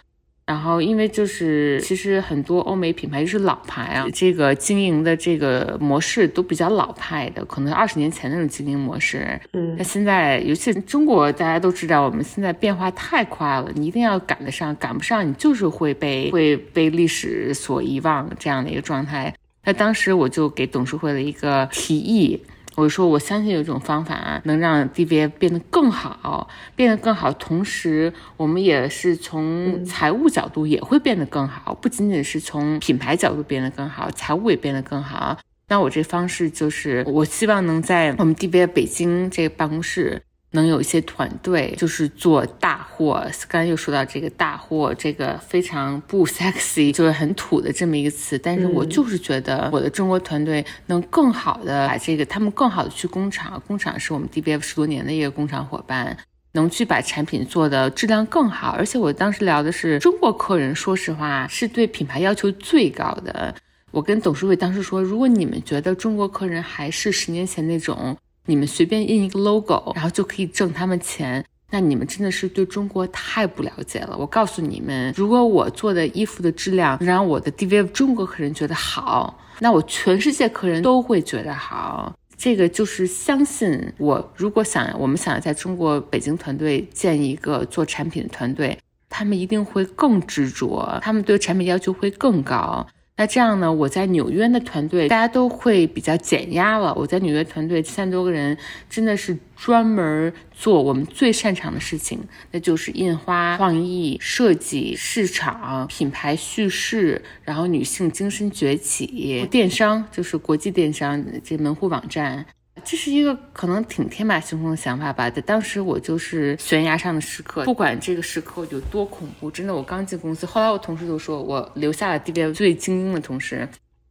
[0.44, 9.40] 然后因为就是其实很多欧美品牌就是老牌啊，这个经营的这个模式都比较老派的，可能二十年前那种经营模式。
[9.52, 19.32] 嗯，那现在尤其中国，大家都知道，我们现在变化太快了，你一定要赶得上，赶不上你就是会被会被历史所遗忘这样的一个状态。
[19.64, 22.42] 那当时我就给董事会了一个提议，
[22.74, 35.38] 我说我相信有一种方法能让 DBA 变得更好，变得更好，同时我们也是从财务角度也会变得更好，不仅仅是从品牌角度变得更好，财务也变得更好。
[35.68, 40.22] 那我这方式就是，我希望能在我们 DBA 北京这个办公室。
[40.52, 48.38] 能有一些团队就是做大货，刚才又说到这个大货，这个非常不 sexy，就是很土的这么一个词。
[48.38, 56.16] 但是我就是觉得我的中国团队能更好的把这个，他们更好的去工厂，工厂是我们 DBF 十多年的一个工厂伙伴，
[56.52, 58.76] 能去把产品做的质量更好。
[58.78, 63.54] 而且我当时聊的是中国客人，说实话是对品牌要求最高的。
[63.90, 68.14] 我跟董事会当时说，如果你们觉得中国客人还是十年前那种。
[68.46, 74.16] 你们随便印一个 logo，然后就可以挣他们钱，那你们真的是对中国太不了解了。
[74.18, 82.12] 我告诉你们，如果我做的衣服的质量让我的 DV 中国客人觉得好，那我全世界客人都会觉得好。
[82.36, 84.32] 这个就是相信我。
[84.36, 88.76] 如果想我们想要在中国北京团队建一个做产品的团队，
[89.08, 92.84] 他们一定会更执着，他们对产品要求会更高。
[93.16, 96.94] 那这样呢，我在纽约的团队大家都会比较减压了。
[96.94, 98.56] 我在纽约团队七千多个人，
[98.88, 102.18] 真的是专门做我们最擅长的事情，
[102.50, 112.46] 那就是印花、创意、设计、市场、品牌叙事，然后女性精神崛起、电商，就是国际电商这门户网站。
[112.84, 123.68] 这是一个可能挺天马行空的想法吧，在当时我就是悬崖上的时刻，不管这个时刻有多恐怖，真的，我刚进公司，后来我同事都说我留下了 D B 最精英的同事，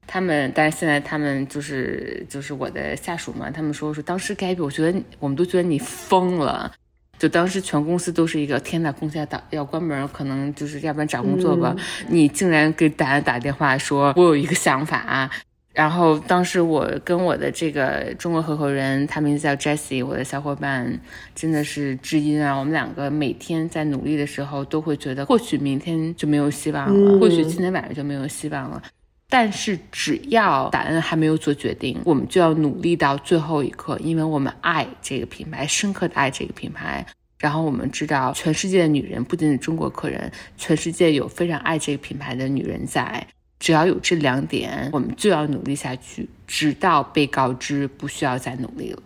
[0.08, 6.72] 他们，但是现在他们就是就是我的下属嘛，他们说说当时该比，我觉得我们都觉得你疯了，
[7.18, 11.76] 就当时全公司都是一个天呐，公司要打要关门，可能就是要不然找工作吧，
[12.08, 15.30] 你竟然给大家打电话说，我有一个想法。
[15.74, 21.00] 然后当时我跟我的这个中国合伙人，他名字叫 Jessie，我的小伙伴
[21.34, 22.54] 真的是知音啊。
[22.54, 28.84] 我们两个每天在努力的时候，都会觉得或许明天就没有希望了，或许今天晚上就没有希望了。
[29.30, 37.06] 但是只要达恩还没有做决定，我们就要努力到最后一刻，因为我们爱这个品牌，深刻的爱这个品牌。
[37.40, 43.26] 然后我们知道，全世界的女人不仅仅中国客人，全世界有非常爱这个品牌的女人在。
[43.62, 49.04] 只要有这两点，我们就要努力下去，直到被告知不需要再努力了。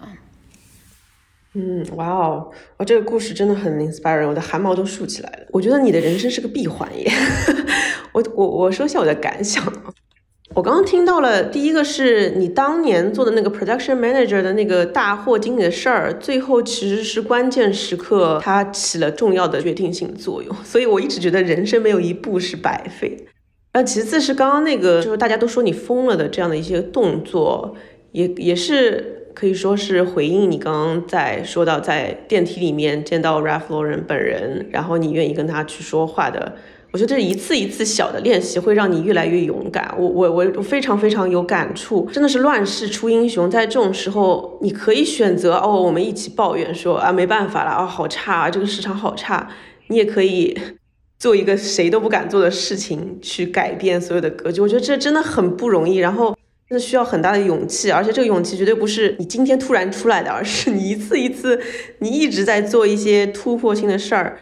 [1.56, 5.48] 嗯，哇哦，哇，这个故事真的很 inspiring，我的汗毛都竖起来了。
[5.52, 7.12] 我觉得你的人生是个闭环耶。
[8.14, 9.94] 我我我说一下我的感想啊。
[10.54, 20.56] 我刚刚听到了，第一个是你当年做的那个 production manager 的那个大货经理的事儿，最后其实是关键时刻，它起了重要的决定性作用。
[20.64, 23.28] 所以我一直觉得人生没有一步是白费。
[23.76, 27.76] 那其次是刚刚那个，就是大家都说你疯了的这样的一些动作，
[28.14, 36.56] 也也是可以说是回应你刚刚在说到在电梯里面见到 Ralph Lauren 本人，然后你愿意跟他去说话的。
[36.94, 39.94] 我觉得这一次一次小的练习会让你越来越勇敢。
[39.98, 43.52] 我我我非常非常有感触，真的是乱世出英雄。
[43.52, 49.50] 在这种时候，你可以选择哦，我们一起抱怨说啊没办法了啊好差啊这个市场好差。
[49.88, 50.58] 你也可以。
[51.18, 56.38] 做一个谁都不敢做的事情，去改变所有的格局，我觉得这真的很不容易，然后
[56.70, 61.60] 真的需要很大的勇气，而且这个勇气绝对不是你今天突然出来的，而是你一次一次，
[62.00, 64.40] 你一直在做一些突破性的事儿，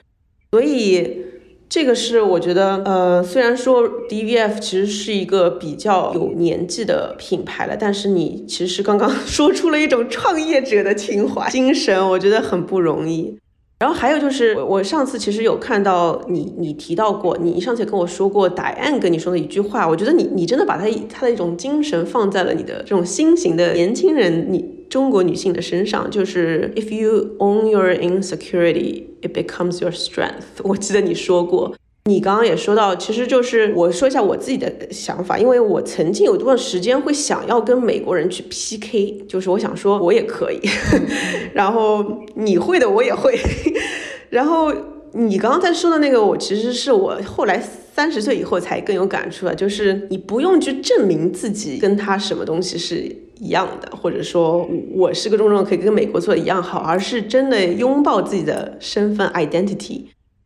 [0.52, 1.26] 所以
[1.70, 13.38] 这个是我觉得，呃，虽然说 DVF 其实是一个比较有年纪的品牌了，但是你其实刚刚说出了一种创业者的情怀精神，我觉得很不容易。
[13.84, 30.64] 然后还有就是，我我上次其实有看到你，你提到过，你上次跟我说过，答案跟你说的一句话，我觉得你你真的把他他的一种精神放在了你的这种新型的年轻人，你中国女性的身上，就是 if you own your insecurity, it becomes your strength。
[30.64, 31.76] 我记得你说过。
[32.10, 40.60] 你刚刚也说到，其实就是我说一下我自己的想法，因为我曾经有段时间会想要跟美国人去 PK，就是我想说我也可以，
[41.56, 43.40] 然后你会的我也会，
[44.30, 44.74] 然后
[45.14, 47.58] 你刚刚在说的那个，我其实是我后来
[47.96, 52.98] 三十岁以后才更有感触的，就是你不用去证明自己跟他什么东西是
[53.40, 60.02] 一样的，或者说我是个中国人可以跟美国做一样好，而是真的拥抱自己的身份 identity。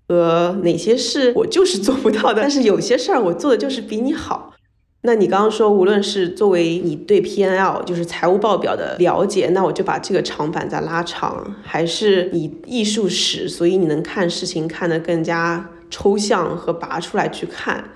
[0.07, 4.53] 和哪些事我就是做不到的，但是有些事儿我做的就是比你好。
[5.01, 17.91] 那你刚刚说，无论是作为你对 P N L 就是财务报表的了解，那我就把这个长板再拉长，还是你艺术史，所以你能看事情看得更加抽象和拔出来去看。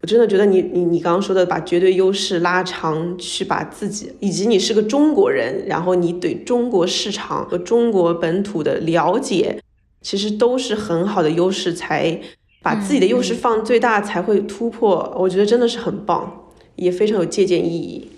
[0.00, 9.60] 我真的觉得你你你刚刚说的把绝对优势拉长，去把自己以及你是个中国人，然后你对中国市场和中国本土的了解。
[10.06, 12.20] 其实都是很好的优势，才
[12.62, 15.12] 把自己的优势放最大，才会突破。
[15.18, 18.08] 我觉得真的是很棒，也非常有借鉴意义。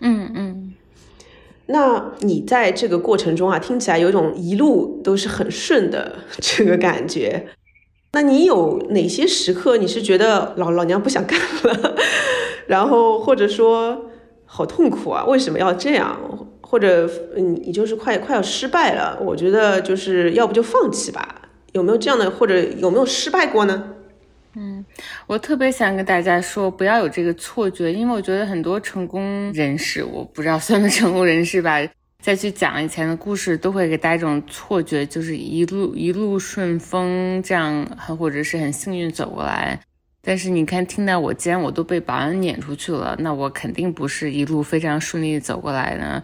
[0.00, 0.74] 嗯嗯。
[1.66, 7.46] 那你在这个过程中啊，听起来有一种一路都是很顺的这个感觉。
[8.10, 11.94] 那你有哪些时刻你是觉得老老娘不想干了，
[12.66, 14.09] 然后或者说
[14.52, 15.24] 好痛苦啊？
[15.26, 16.18] 为什么要这样？
[16.60, 21.42] 或者嗯，你就是快快要失败了，我觉得就是要不就放弃吧。
[21.72, 23.94] 有没有这样的，或者有没有失败过呢？
[24.56, 24.84] 嗯，
[25.28, 31.78] 我特别想跟大家说，不要有这个错觉，因为我觉得很多成功人士，我不知道算不算成功人士吧，
[32.20, 39.80] 再去讲以前的故事，都会给大家一种错觉，就是一路一路顺风这样，很或者是很幸运走过来。
[40.22, 46.22] 但是你看，听到我既然我都被保安撵出去了，那我肯定不是一路非常顺利走过来的。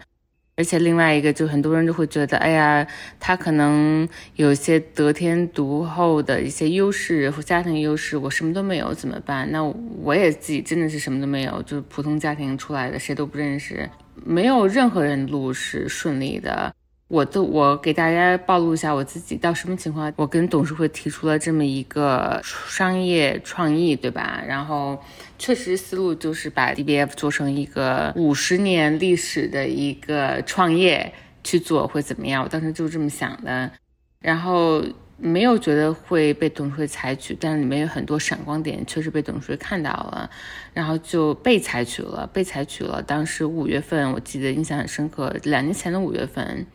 [0.55, 2.87] 而且另外一个，就很多人就会觉得，哎呀，
[3.19, 9.51] 他可能有一些得天独厚的一些优势或家庭优势，我什么都没有怎么办？
[9.51, 9.63] 那
[10.01, 13.87] 我也自己真的是什么都没有，就是普通家庭出来的，谁都不认识，
[14.25, 16.73] 没有任何人路是顺利的。
[17.09, 24.43] 我都我给大家暴露一下我自己到什么情况，我跟董事会提出了这么一个商业创意，对吧？
[24.45, 25.01] 然后
[25.39, 31.13] 确实思路就是把 DBF 做成一个五十年历史的一个创业
[31.45, 32.43] 去做会怎么样？
[32.43, 33.71] 我当时就这么想的，
[34.19, 34.83] 然后
[35.15, 40.29] 没有觉得会被董事会采取，但是里面有很多闪光点，确实被董事会看到了，
[40.73, 43.01] 然后就被采取了，被采取了。
[43.01, 46.67] 当时五月份，我记得印象很深刻，两年前的五月份。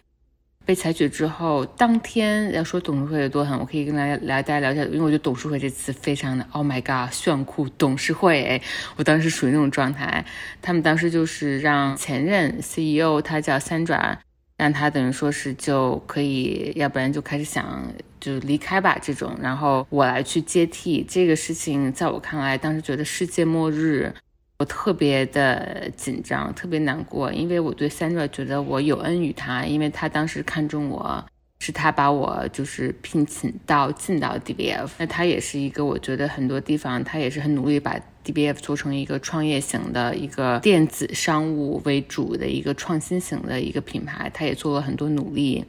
[0.64, 8.62] 被采取之后，当天要说董事会有多狠，我可以跟大家来大家聊一下，因为我觉得董事会这次非常的 Oh my God，炫酷董事会，
[8.96, 10.24] 我当时属于那种状态。
[10.60, 14.18] 他们当时就是让前任 CEO，他叫三爪
[14.56, 17.82] 让他等于说是就可以，要不然就开始想
[18.20, 24.14] 就离开吧这种，然后我来去接替这个事情，在我看来，当时觉得世界末日。
[24.62, 31.24] 我特别的紧张，特别难过，因为我对 Sandra 觉得我有恩于他，因为他当时看中我，
[31.58, 45.64] 是他把我就是聘请到进到 DBF，那他也是一个我觉得很多地方他也是很努力把 DBF 做成一个创业型的一个电子商务为主的一个创新型的一个品牌，他也做了很多努力，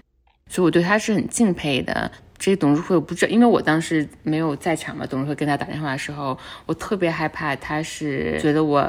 [0.47, 2.11] 所以我对他是很敬佩的。
[2.43, 5.07] 这个董事会我不知道，因为我当时没有在场嘛。
[5.09, 8.85] 董事会跟他打电话的时候，我特别害怕他是觉得我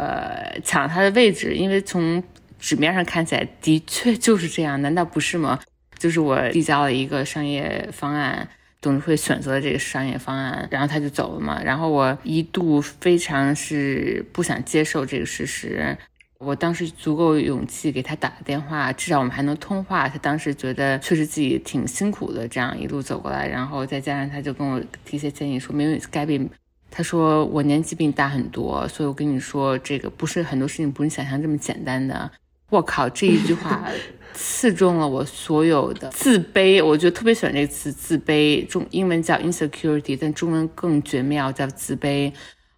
[0.64, 2.20] 抢了他的位置，因为从
[2.58, 5.60] 纸面上看起来的确就是这样，难道不是吗？
[5.96, 8.48] 就是我递交了一个商业方案，
[8.80, 11.62] 董事会选择了这个商业方案，然后他就走了嘛。
[11.62, 15.96] 然后我一度非常是不想接受这个事实。
[16.38, 20.08] 我当时足够勇气给他打个电话，至少我们还能通话。
[20.08, 26.48] 他当时觉得确实自己挺辛苦的，这样一路走过来，然后再加上他就跟我提些建议，说没有 Gabby，
[26.90, 32.30] 他说我年纪比你大很多，所以我跟你说这个不是很多事情不是你想象这么简单的。
[32.70, 33.88] 我靠，这一句话
[34.32, 42.32] 刺中了我所有的自卑，我觉得特别喜欢这个词自卑，中英文叫 insecurity，但中文更绝妙，叫自卑。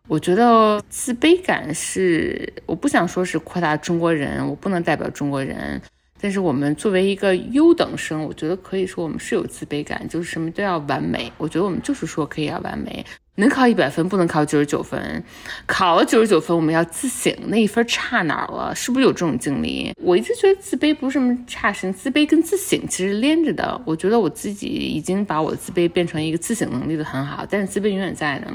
[0.09, 5.81] 我觉得自卑感是，我不想说是扩大中国人，我不能代表中国人，
[6.21, 11.33] 但是我们作为一个优等生，我觉得可以说我们是有自卑感，就是什么都要完美。
[11.39, 13.05] 我觉得我们就是说可以要完美，
[13.35, 15.25] 能考一百分不能考九十九分，
[15.67, 19.93] 考了九十九分我们要自省那一分差哪儿了，是不是有这种经历？
[20.01, 23.83] 我一直觉得自卑不是什么差事，自卑跟自省其实连着的。
[23.85, 28.47] 我觉得我自己已经把我的自卑变成一个自省能力的很好，但是自卑永远在的。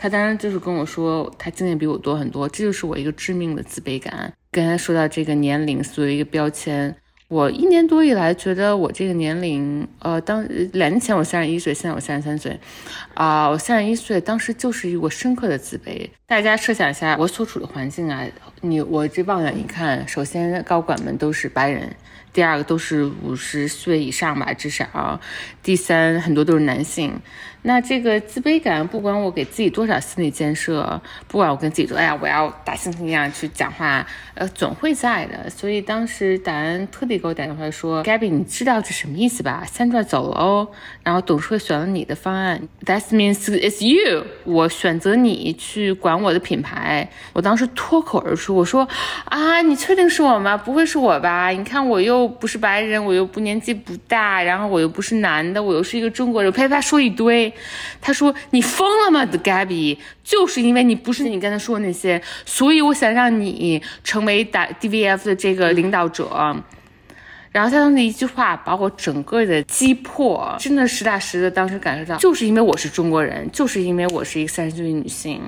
[0.00, 4.32] 他当然就是跟我说，他经验比我多很多，这就是我一个致命的自卑感。
[4.52, 6.94] 刚才说到这个年龄作为一个标签，
[7.26, 12.58] 我一年多以来觉得我这个年龄，呃，当两年前我三十一岁，现在我三十三岁，
[13.14, 16.08] 啊，我三十一岁当时就是一个深刻的自卑。
[16.26, 18.24] 大家设想一下我所处的环境啊，
[18.60, 21.94] 你我这望远一看，首先高管们都是白人。
[22.30, 25.18] 第二个都是五十岁以上吧，至少。
[25.62, 27.12] 第三，很多都是男性。
[27.62, 35.50] 那这个自卑感，不管我给自己多少心理建设，不管我跟自己说，哎呀，我要大猩猩一样去讲话，呃，总会在的。
[35.50, 40.68] 所以当时达安特地给我打电话说，Gabby，你知道这什么意思吧？Sandra 走了哦，
[41.02, 44.24] 然后董事会选了你的方案，That means it's you。
[44.44, 47.10] 我选择你去管我的品牌。
[47.32, 48.88] 我当时脱口而出，我说，
[49.24, 50.56] 啊，你确定是我吗？
[50.56, 51.48] 不会是我吧？
[51.48, 52.28] 你看我又。
[52.38, 57.52] 不是白人，我又不年纪不大，然后我又不是男的，我又是一个中国人，啪啪说一堆。
[58.00, 59.98] 他说：“你疯了吗，Gabby？
[60.22, 66.56] 就是因为你不是你刚才说的那些，所以我想让你成为打 DVF 的这个领导者。”
[67.50, 75.42] 然后他当时一句话把我整个的击破，真的实打实的当时感受到，就是因为我是中国人，就是因为我是一个三十岁的女性。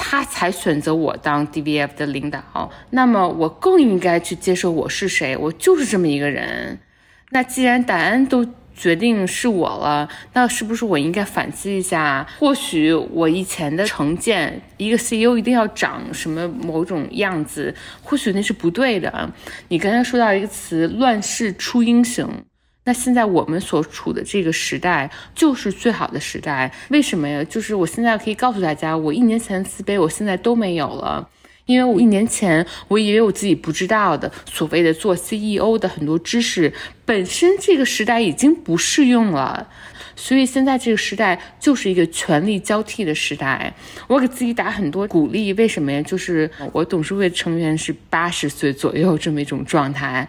[0.00, 6.78] 他才选择我当 DVF 的领导，那么我更应该去接受我是谁，我就是这么一个人。
[7.30, 8.46] 那既然戴安都
[8.78, 12.24] 决定是我了，那是不是我应该反思一下？
[12.38, 19.28] 或许我以前的成见，一个 CEO 一定要长什么某种样子，或许那是不对的。
[19.66, 22.30] 你刚才说到一个词“乱世出英雄”。
[22.84, 27.44] 那现在我们所处的这个时代就是最好的时代，为什么呀？
[27.44, 31.28] 就是我现在可以告诉大家，我一年前的自卑，我现在都没有了，
[31.68, 36.72] 因为我一年前我以为我自己不知道的所谓的做 CEO 的很多知识，
[37.04, 39.68] 本身这个时代已经不适用了，
[40.16, 43.74] 所以现在这个时代就是一个权力交替的时代。
[44.06, 46.00] 我给自己打很多鼓励，为什么呀？
[46.00, 50.26] 就是我董事会成员是八十岁左右这么一种状态。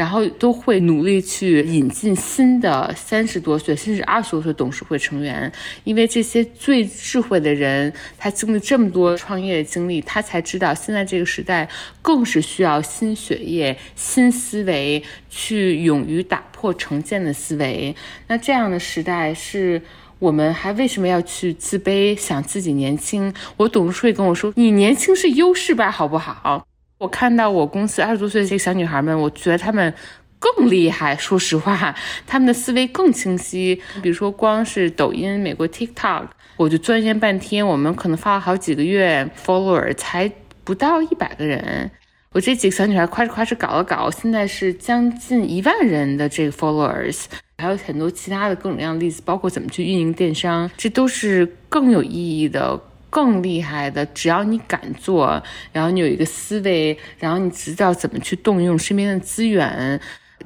[0.00, 5.52] 然后都会努力去引进新的三十多岁甚至二十多岁董事会成员，
[5.84, 11.68] 因为这些最智慧的人，他经历这么多创业的经历，他才知道现在这个时代
[12.00, 17.94] 更是需要新血液、新思维，去勇于打破成见的思维。
[18.28, 19.82] 那这样的时代是
[20.18, 23.34] 我们还为什么要去自卑，想自己年轻？
[23.58, 26.66] 我董事会跟我说，你年轻是优势吧，好不好？
[27.00, 29.92] 我看到我公司二十多岁的这个小女孩们，我觉得她们
[30.38, 31.16] 更厉害。
[31.16, 31.96] 说实话，
[32.26, 33.80] 她们的思维更清晰。
[34.02, 36.26] 比如说，光是抖音、美国 TikTok，
[36.58, 37.66] 我就钻研半天。
[37.66, 40.30] 我们可能发了好几个月，follower 才
[40.62, 41.90] 不到一百个人。
[42.32, 47.24] 我这几个小女孩夸哧夸哧搞了搞，现在是将近一万人的这个 followers，
[47.56, 52.78] 还有很多其他的各种各样的例子，包括怎么去运营电商，这都是更有意义的。
[53.10, 55.42] 更厉害的，只要你敢做，
[55.72, 60.00] 然后你有一个思维，然后你知道怎么去动用身边的资源，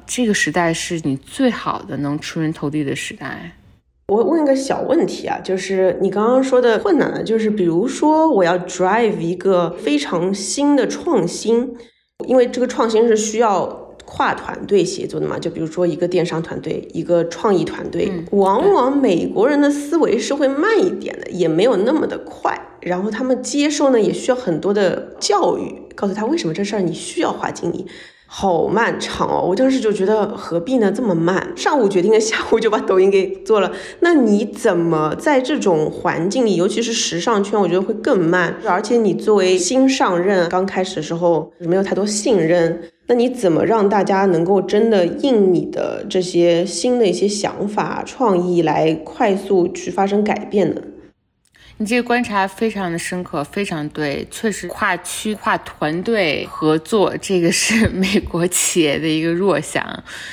[0.05, 3.51] 这个时代是你最好的能出人头地的时代。
[4.07, 11.75] 我问一个小问题啊，就是你刚刚说的困难的，就是比如说我要 drive 一个非常新的创新，
[12.27, 13.84] 因为这个创新是需要。
[14.03, 22.59] 跨团队协作的嘛，就比如说一个电商团队，一个创意团队，往往美国人的思维是会慢一点的，也没有那么的快。
[22.81, 27.87] 然后他们接受呢，也需要很多的教育，告诉他为什么这事儿你需要花精力。
[28.27, 29.45] 好漫长哦！
[29.47, 30.91] 我当时就觉得何必呢？
[30.91, 33.71] 这么慢，上午决定了，下午就把抖音给做了。
[33.99, 38.55] 那你怎么在这种环境里，尤其是时尚圈，我觉得会更慢。
[38.65, 50.81] 而且你作为新上任，刚开始的时候没有太多信任，那你怎么让大家能够真的应你的这些新的一些想法、创意来快速去发生改变呢？
[51.77, 59.85] 你这个观察非常的深刻，非常对，确实跨区、跨团队合作，这个是 美国企业的一个弱项。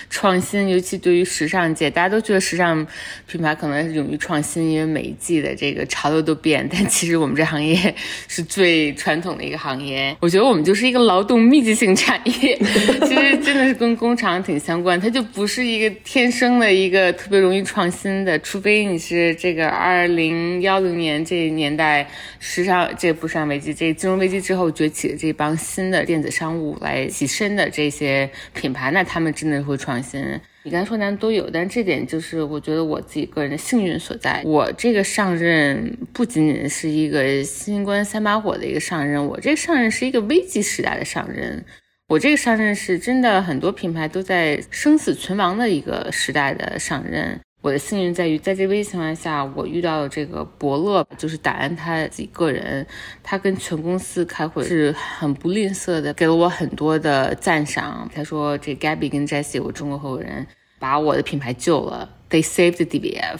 [0.08, 2.86] 创新，尤其对于时尚界，大家都觉得时尚
[3.26, 6.68] 品牌可能勇于创新，因为每一季的这个潮流都变。
[6.72, 7.92] 但其实我们这行业
[8.28, 10.16] 是最传统的一个行业。
[10.20, 15.00] 我觉得我们就是一个劳动密集型产业，其实真的是跟工厂挺相关。
[15.00, 21.26] 它就不是一个天生的一个特别容易创新的，除非你是这个二零幺零年。
[21.32, 22.06] 这年代，
[22.40, 30.22] 时尚这不上危机，这金融危机之后崛起的这帮新的电子商务来起身的这些品牌，那他们真的会创新。
[30.62, 34.42] 你刚才说咱都有，但这点就是我觉得我自己个人的幸运所在。
[34.44, 41.64] 我这个上任不仅仅是一个新冠三把火的一个上任，我这个上任是一个危机时代的上任。
[42.08, 47.40] 我这个上任是真的很多品牌都在生死存亡的一个时代的上任。
[47.62, 52.84] 我的幸运在于，在这危机情况下，我遇到了这个伯乐，就是戴安他自己个人，
[53.22, 58.10] 他跟全公司开会是很不吝啬的，给了我很多的赞赏。
[58.12, 60.44] 他说：“这 Gabby 跟 Jessie，我中国合伙人，
[60.80, 63.38] 把我的品牌救了。” They saved DBF。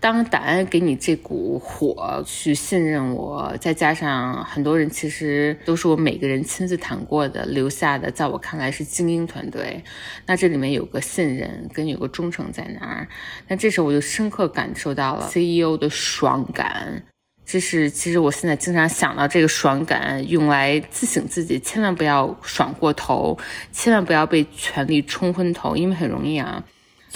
[0.00, 9.82] 当答案给你这股火去信任我，再加上很多人其实都是我每个人亲自谈过的留下的，在我看来是精英团队。
[10.26, 13.08] 那这里面有个信任跟有个忠诚在那儿。
[13.48, 17.02] 那这时候我就深刻感受到了 CEO 的爽感。
[17.44, 23.36] 这是其实我现在经常想到这个爽感，用来自省自己，千万不要爽过头，
[23.72, 26.62] 千万不要被权力冲昏头，因为很容易啊。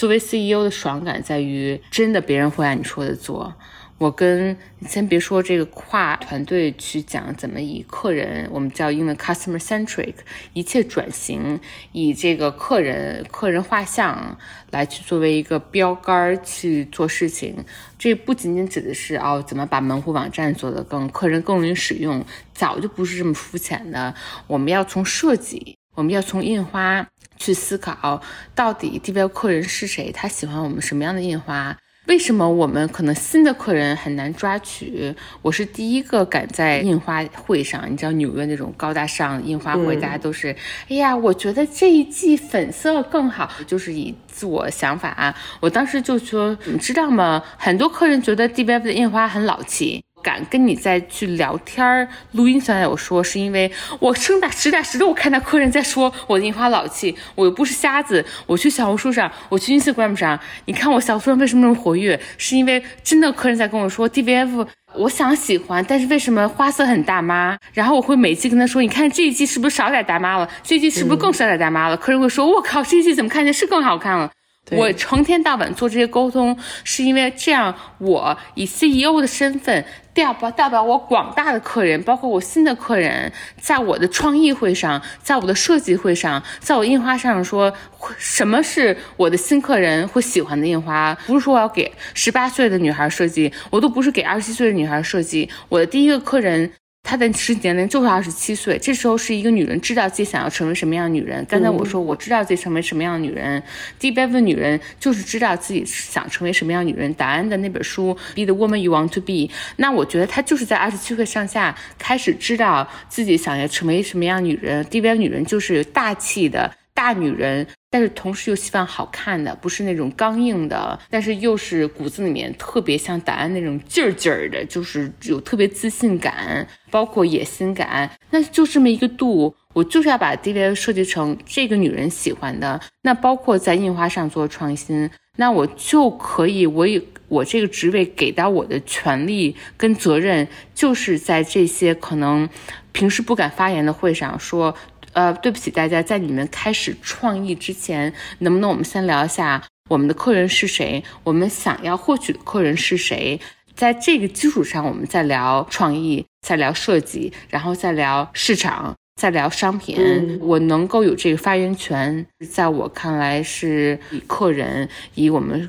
[0.03, 3.55] 作为 CEO 的爽感在于，真的别人会按你说的做。
[3.98, 10.14] 我跟先别说这个跨团队去讲怎么以客人，我们叫英文 customer centric，
[10.55, 11.61] 一切转型
[11.92, 14.36] 以这个客人客人画像
[14.72, 17.64] 来去作为一个标杆去做事情。
[17.96, 24.12] 这不仅仅指的是哦，怎么把门户网站做得更客人更容易使用，早就不是这么肤浅的。
[24.48, 27.07] 我们要从设计，我们要从印花。
[27.37, 28.20] 去思考
[28.55, 31.76] 到底 d v 客人是谁，他喜欢我们什么样的印花？
[32.09, 35.14] 为什么我们可能新的客人很难抓取？
[35.41, 40.49] 我是第一个赶在印花会上，你知道纽约那种高大上印花会，大家都是，
[40.89, 45.33] 哎呀，我觉得这一季粉色更好，就是以自我想法啊。
[45.61, 47.41] 我当时就说，你知道吗？
[47.57, 50.05] 很多客人觉得 d v 的印花很老气。
[50.23, 58.25] 敢跟你再去聊天儿，录音虽然有说，是因为我生打实打实的，我看到客人在说我的印花老气，我又不是瞎子。
[58.47, 62.18] 我去小红书上，我去 Instagram 上，你看我小红书上为什么那么活跃？
[62.39, 67.59] 是因为真的客人在跟我说 DVF，我想喜欢，但是为什么花色很大妈？
[67.73, 70.49] 然后我会每季跟他说，你看这一季是不是少点大妈了？
[70.62, 71.97] 这一季是不是更少点大妈了？
[71.97, 74.31] 客人会说，我靠，这一季怎么看起来是更好看了？
[74.70, 79.84] 我成天到晚做这些沟通，是因为这样，我以 CEO 的身份
[80.14, 87.72] 代表代表我广大的客人，包括我新的客人，在我的创意会上，在我的设计会上，在我印花上说，
[88.16, 91.14] 什么是我的新客人会喜欢的印花？
[91.26, 96.72] 不是说我要给十八岁的女孩设计，我都不是给二十七岁的女孩设计，我的第一个客人。
[97.03, 101.44] 她的实际年龄就是二十七岁，这时候是一个女人知道自己想要成为什么样的女人。
[101.46, 103.62] 刚才我说我知道自己成为什么样的女人，
[103.98, 107.12] 第一部分女人就是知道自己想成为什么样的女人。
[107.14, 109.32] 答案的那本书《Be the Woman You Want to Be》，
[109.76, 114.82] 那我觉得她就是在二十七岁上下开始知道自己想要成为什么样的女人。
[114.86, 116.72] 第一部分女人就是大气的。
[116.95, 129.55] 大女人，但是同时又希望好看的，不是那种刚硬的，但是又是骨子里面特别像答案那种劲儿劲儿的，就是有特别自信感，包括野心感，那就这么一个度。
[129.72, 132.78] 我就是要把 D V 设计成这个女人喜欢的。
[133.01, 142.47] 那包括在印花上做创新，那我就可以，我以我这个职位给到我的权利跟责任，就是在这些可能
[142.93, 144.76] 平时不敢发言的会上说。
[145.12, 151.02] 呃，对不起，大家，在你们开始创意之前，能不能我们先聊一下我们的客人是谁？
[151.22, 153.38] 我们想要获取的客人是谁？
[153.74, 160.38] 在这个基础上，我们再聊创意，再聊设计，然后再聊市场，再聊商品。
[160.40, 165.68] 我能够有这个发言权，在我看来是以客人，以我们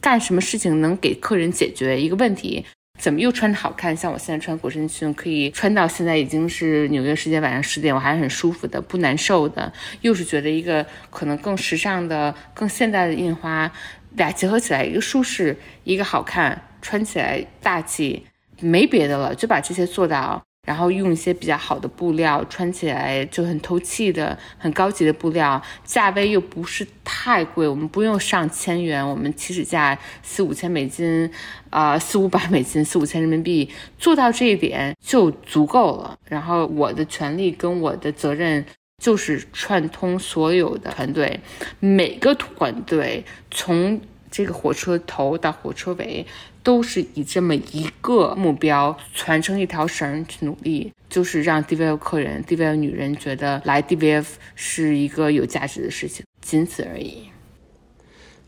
[0.00, 2.64] 干什么事情能给客人解决一个问题。
[2.98, 3.94] 怎么又穿的好看？
[3.94, 9.72] 像我现在穿裹身裙，可以穿到现在已经是纽约时间晚上十点，我还是很舒服的，不难受的。
[10.00, 13.70] 又是觉得一个可能更时尚的、更现代的印花，
[14.12, 18.26] 俩结合起来，一个舒适，一个好看，穿起来大气，
[18.60, 20.45] 没别的了，就把这些做到。
[20.66, 31.30] 然后用一些比较好的布料，穿起来就很透气的、很高级的布料，价位又不是太贵，我们不用上千元，我们起始价四五千美金，
[31.70, 36.18] 啊， 四五百美金，四五千人民币，做到这一点就足够了。
[36.28, 38.66] 然后我的权利跟我的责任
[39.00, 41.40] 就是串通所有的团队，
[41.78, 44.00] 每个团队从
[44.32, 46.26] 这个火车头到火车尾。
[46.66, 57.28] 都是以这么一个目标，传承一条绳去努力，就是让 DVF 客人、DVF 女人觉得来 DVF 是一个有价值的事情，仅此而已。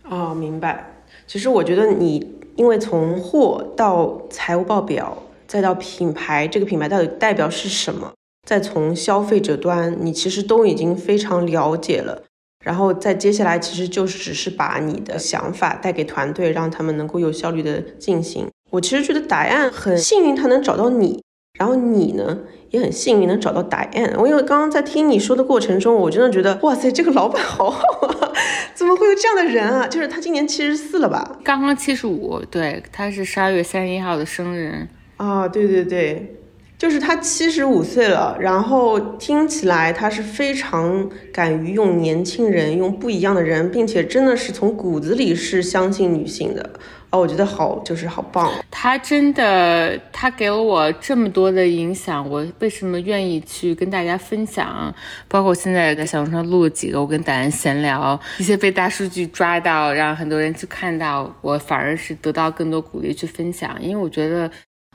[0.02, 1.04] 哦，明白。
[1.28, 8.12] 其实我觉得你，因为从货到财务报表，再到品牌，这个品牌到底代表是什么，
[8.42, 12.24] 再从消费者端，你其实都已经非常了解了。
[12.68, 18.46] 然后再接下来，其实就是只是把你的想法带给团队，让他们能够有效率的进行。
[18.68, 21.22] 我其实觉得答案很幸运，他能找到你，
[21.58, 24.12] 然后你呢也很幸运能找到答案。
[24.18, 28.32] 我因为刚刚在听你说的过程中，我真的觉得哇塞，这个老板好好啊，
[28.74, 29.86] 怎么会有这样的人啊？
[29.88, 31.38] 就是他今年七十四了吧？
[31.42, 36.34] 刚刚七十五，对，他是十二月三十一号的生日啊，对对对。
[36.78, 46.70] 就是他七十五岁了，然后听起来他是非常敢于用年轻人，用不一样的人，并且真的是从骨子里是相信女性的
[47.10, 48.52] 哦，我觉得好，就是好棒。
[48.70, 54.94] 他真的，他给了我这么多的影响，我为什么愿意去跟大家分享？
[55.26, 64.48] 包括现在在小红书上录了几个，我跟达人闲聊，一些被大数据抓到，让很多人去看到，我反而是得到更多鼓励去分享，因为我觉得。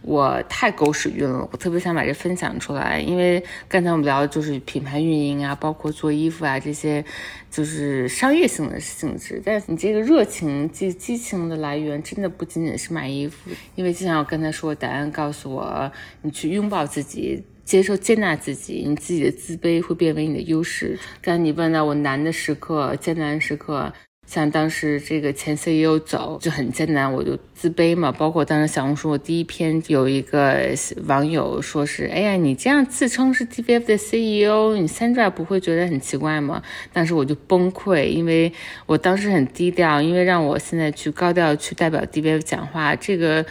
[0.04, 7.04] 我太狗屎运了，我特别想把这分享出来，因为刚才我们聊的就是品牌运营啊，包括做衣服啊这些，
[7.50, 9.42] 就是商业性的性质。
[9.46, 15.92] 但是你这个热情、激激情的来源，真的不仅仅是买衣服，因为就像我刚才说，答案告诉我，
[16.22, 21.00] 你去拥抱自己，接受、接纳自己，你自己的自卑会变为你的优势。
[21.22, 23.94] 刚才你问到我难的时刻、艰难时刻。
[24.26, 28.12] 像当时这个前 CEO 走就很艰难，我就自卑嘛。
[28.12, 30.70] 包括当时小红书我第一篇有一个
[31.06, 36.64] 网友说是，哎呀，你这样自称是 TVF 的 CEO，你 Sandra 不会觉得很奇怪吗？
[36.92, 38.52] 当时我就崩溃，因为
[38.88, 43.46] 我当时很低调，因为让我现在去高调去代表 TVF 讲话，这个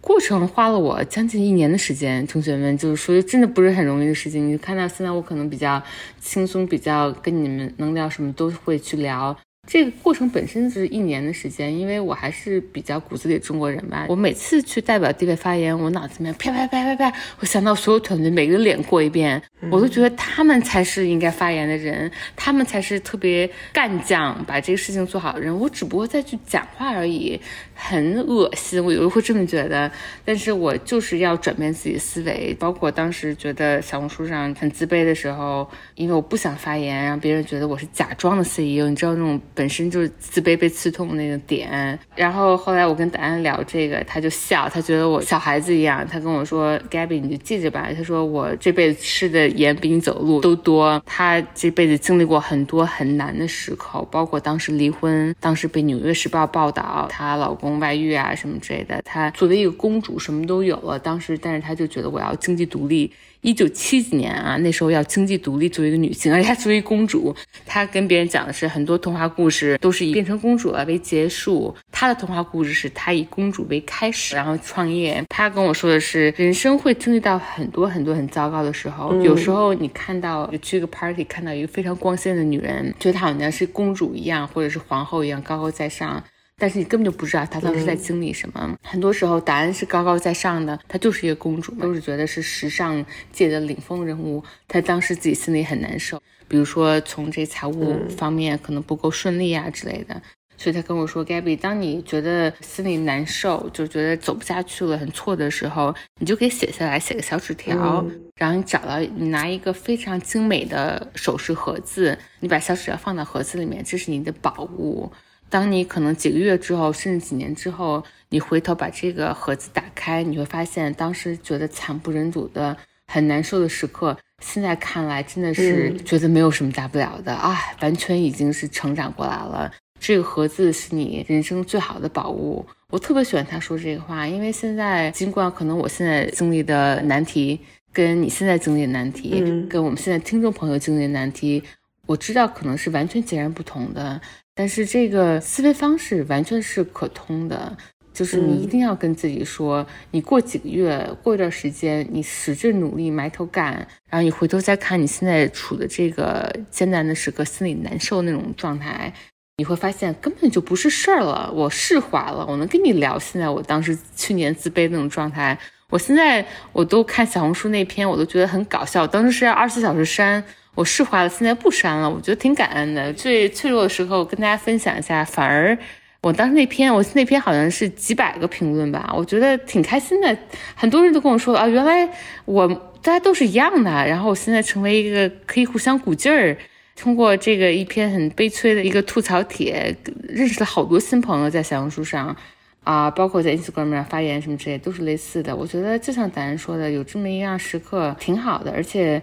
[0.00, 2.26] 过程花了我将近一年的时间。
[2.26, 4.48] 同学们就是说，真的不是很容易的事情。
[4.48, 5.80] 你看到现在我可能比较
[6.18, 9.36] 轻松，比较跟你们能聊什么都会去聊。
[9.66, 14.06] 这个过程本身就是一年的时间，因为我还是比较骨子里中国人吧。
[14.08, 25.58] 我每次去代表地位发言，我脑子里面啪啪啪啪啪，我想到所有团队每个脸过一遍，我都觉得他们才是应该发言的人，他们才是特别干将，把这个事情做好的人。
[25.58, 27.40] 我只不过再去讲话而已，
[27.74, 29.90] 很恶心，我有时候会这么觉得。
[30.24, 39.40] 但是我就是要转变自己的思维，包括当时觉得小红书上很自卑的时候，因为我不想发言，让别人觉得我是假装的 CEO，你知道那种。
[39.54, 41.98] 本身就是自卑被刺痛的那个点。
[42.14, 46.06] 然后后来我跟答案聊这个，他就笑，他觉得我小孩子一样。
[46.06, 59.00] 他跟我说：“Gabby，你就记着吧。”他说：“我这辈子吃的盐比你走路都多。”他这辈子经历过很多很难的时刻，包括当时离婚，当时被《纽约时报》报道她老公外遇啊什么之类的。
[59.02, 60.98] 她作为一个公主，什么都有了。
[60.98, 63.12] 当时，但是她就觉得我要经济独立。
[63.40, 67.36] 一九七几年啊，那时候要经济独立，作为一个女性，而且她作为公主，
[67.66, 71.74] 她跟别人讲的是很多童话故事都是以变成公主了为结束。
[71.92, 75.22] 她的童话故事是她以公主为开始，然后创业。
[75.28, 79.14] 她跟我说的是，人生会经历到很多很多很糟糕的时候。
[79.20, 86.24] 有时候你看到去个 party，看到一个非常光鲜的女人，觉得她好像是公主一样，或者是皇后一样高高在上。
[86.56, 88.78] 但是你根本就不知道她当时在经历什么。
[88.82, 94.42] 很多时候，答案是高高在上的，她就是一个公主，都是觉得是时尚界的领风人物。
[94.68, 100.22] 她当时自己心里很难受，比如说从这财务方面可能不够顺利啊之类的。
[100.56, 115.10] 所以她跟我说：“Gabby，当你觉得心里难受，就觉得走不下去了，很错的时候，你就可以写下来，写个小纸条，然后你找到你拿一个非常精美的首饰盒子，你把小纸条放到盒子里面，这是你的宝物。”
[115.54, 122.76] 当你可能几个月之后，甚至几年之后，你回头把这个盒子打开，你会发现当时觉得惨不忍睹的、
[123.06, 129.70] 很难受的时刻，现在看来真的是觉得没有什么大不了的啊，完全已经是成长过来了。
[130.00, 132.66] 这个盒子是你人生最好的宝物。
[132.90, 137.60] 我特别喜欢他说这个话，因为现在尽管可能我现在经历的难题，
[137.92, 139.40] 跟你现在经历的难题，
[139.70, 141.62] 跟我们现在听众朋友经历的难题，
[142.06, 144.20] 我知道可能是完全截然不同的。
[144.54, 147.76] 但是这个思维方式完全是可通的，
[148.12, 153.72] 就是你一定要跟自己说，你过几个月，过一段时间，你使劲努力，埋头干，
[154.08, 159.12] 然后你回头再看你现在处的这个艰难的时刻，心里难受那种状态，
[159.56, 161.50] 你会发现根本就不是事儿了。
[161.52, 165.58] 我释怀了，我能跟你聊现在我当时去年自卑那种状态，
[165.90, 169.04] 我现在我都看小红书那篇，我都觉得很搞笑。
[169.04, 170.44] 当时是要二十四小时删。
[170.74, 173.12] 我释怀了，现在不删了，我觉得挺感恩的。
[173.12, 175.76] 最脆弱的时候跟大家分享一下，反而
[176.20, 180.36] 我当时那篇，我那篇好像是几百个评论吧，我觉得挺开心的。
[180.74, 182.08] 很多人都跟我说啊，原来
[182.44, 182.66] 我
[183.02, 183.90] 大家都是一样的。
[183.90, 186.56] 然后我现在成为一个可以互相鼓劲儿，
[186.96, 189.94] 通过这个一篇很悲催的一个吐槽帖，
[190.28, 192.34] 认识了好多新朋友，在小红书上
[192.82, 195.54] 啊，包括在 Instagram 上发言什么之类，都是类似的。
[195.54, 199.22] 我觉得就像咱说的，有这么一样时刻挺好的，而且。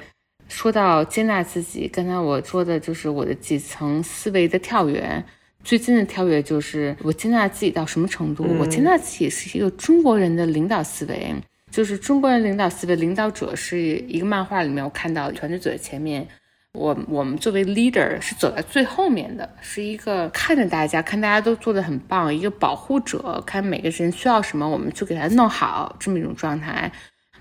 [0.52, 5.24] 说到接纳自己，刚才我说的就是我的几层思维的跳跃。
[5.64, 8.44] 最近的跳跃就是我接纳自己到什么程度？
[8.60, 11.34] 我接纳自己是一个中国人的领导思维，
[11.72, 12.96] 就是中国人领导思维。
[12.98, 16.28] 领导者是一个漫画里面我看到团队走在前面，
[16.74, 26.92] 我我们作为 leader 是走在最后面的，是一个看着大家，看大家都做的很棒，一个保护者，看每个人需要什么，我们就给他弄好这么一种状态。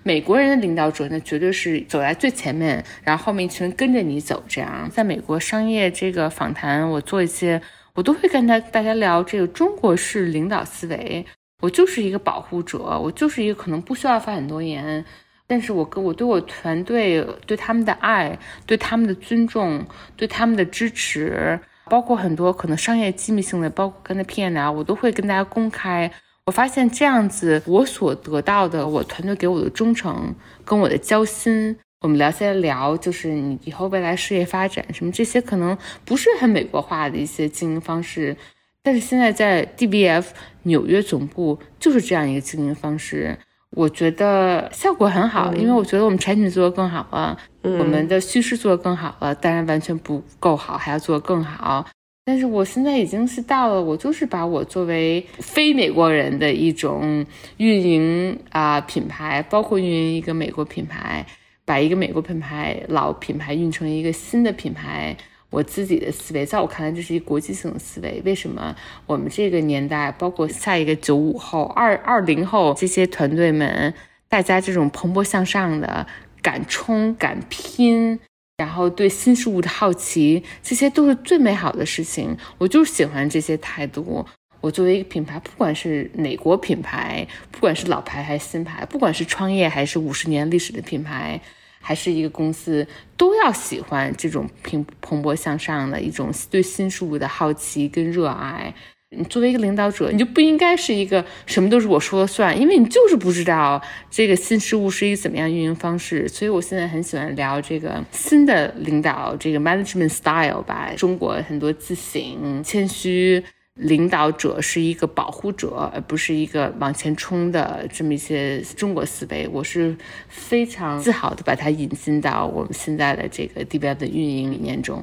[0.02, 4.42] 美国人的领导者那绝对是走在最前面，然后后面一群人跟着你走。
[4.48, 7.60] 这样，在美国商业这个访谈，我做一些，
[7.94, 11.24] 我都会跟他大家聊这个中国式领导思维。
[11.60, 15.04] 我就是一个保护者，我就是一个可能不需要发很多言，
[15.46, 19.84] 但是我跟我对我团队对他们的爱，对他们的尊重，
[20.16, 26.10] 对他们的支持，包括很多可能商业机密性的，包括跟他骗聊我都会跟大家公开。
[26.50, 30.34] 我发现这样子，我所得到的，我团队给我的忠诚，
[30.64, 38.36] 跟我的交心，我们聊些聊，就是你以后未来事业发展什么这些，可能不是很美国化的一些经营方式，
[38.82, 40.24] 但是现在在 DBF
[40.64, 43.38] 纽约总部就是这样一个经营方式，
[43.76, 51.86] 我觉得效果很好，因为我觉得我们产品做得更好了，我们的叙事做得更好了，当然完全不够好，还要做得更好。
[52.30, 57.26] 但是我现在已经是到了，我就是把我作为非美国人的一种
[57.56, 61.26] 运营啊品牌，包括运营一个美国品牌，
[61.64, 65.16] 把一个美国品牌老品牌运成一个新的品牌。
[65.50, 68.22] 我自己的思维，在我看来，这是一国际性的思维。
[68.24, 68.72] 为什么
[69.06, 73.92] 我们这个年代，包括下一个九五后、二二零后这些团队们，
[74.28, 76.06] 大家这种蓬勃向上的、
[76.40, 78.20] 敢冲敢拼？
[78.60, 82.36] 然后对新事物的好奇，这些都是最美好的事情。
[82.58, 84.22] 我就是喜欢这些态度。
[84.60, 91.40] 我作为一个品牌，不管是哪国品牌，不管是老牌还是新牌，不管是创业还是五十年历史的品牌，
[91.80, 92.86] 还是一个公司，
[93.16, 98.74] 都要喜欢这种蓬蓬勃向上的一种对新事物的好奇跟热爱。
[99.12, 106.28] 你作为一个领导者，你就不应该是一个什么都是我说了算，因为你就是不知道这个新事物是一个怎么样运营方式。
[106.28, 110.92] 所以我现在很喜欢聊这个新的领导这个 management style 吧。
[110.96, 113.42] 中国很多自省、谦虚，
[113.74, 119.48] 领导者是一个保护者，而不是一个往前冲的这么一些中国思维。
[119.48, 119.96] 我是
[120.28, 125.02] 非常自豪的把它引进到我们现在的这个 DBF 的运营理念中。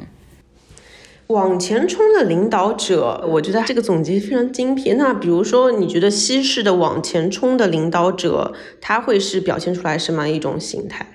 [1.27, 4.93] 往前冲的领导者，我觉得这个总结非常精辟。
[4.93, 11.05] 那比如说，你觉得西式的往前冲的领导者，他会是表现出来什么一种形态？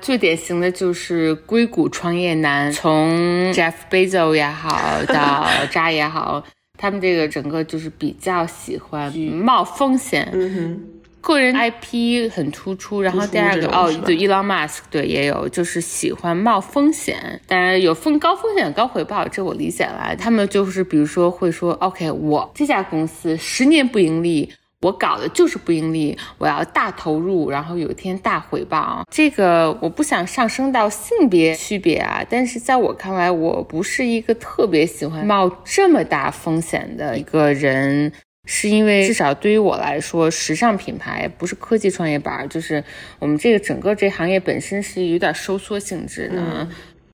[0.00, 6.42] 最典型的就是硅谷创业男，从 Jeff Bezos 也好，到 扎也好，
[6.78, 10.28] 他们这个整个就是比较喜欢冒风险。
[10.32, 11.01] 嗯哼。
[11.22, 20.14] 个人 IP 很突出，然后第二个哦，对，Elon Musk 对也有，就是喜欢冒风险，当然有风高风险高回报，这我理解了。
[20.16, 29.06] 他们就是比如说会说，OK，我这家公司十年不盈利，我搞的就是不盈利，我要大投入，然后有一天大回报。
[29.08, 38.12] 这个我不想上升到性别区别啊，但是在我看来，我不是一个特别喜欢冒这么大风险的一个人。
[38.44, 42.82] 是因为至少对于我来说，时尚品牌不是科技创业板，就是
[43.18, 46.66] 我们这个整个这行业本身是有点收缩性质的。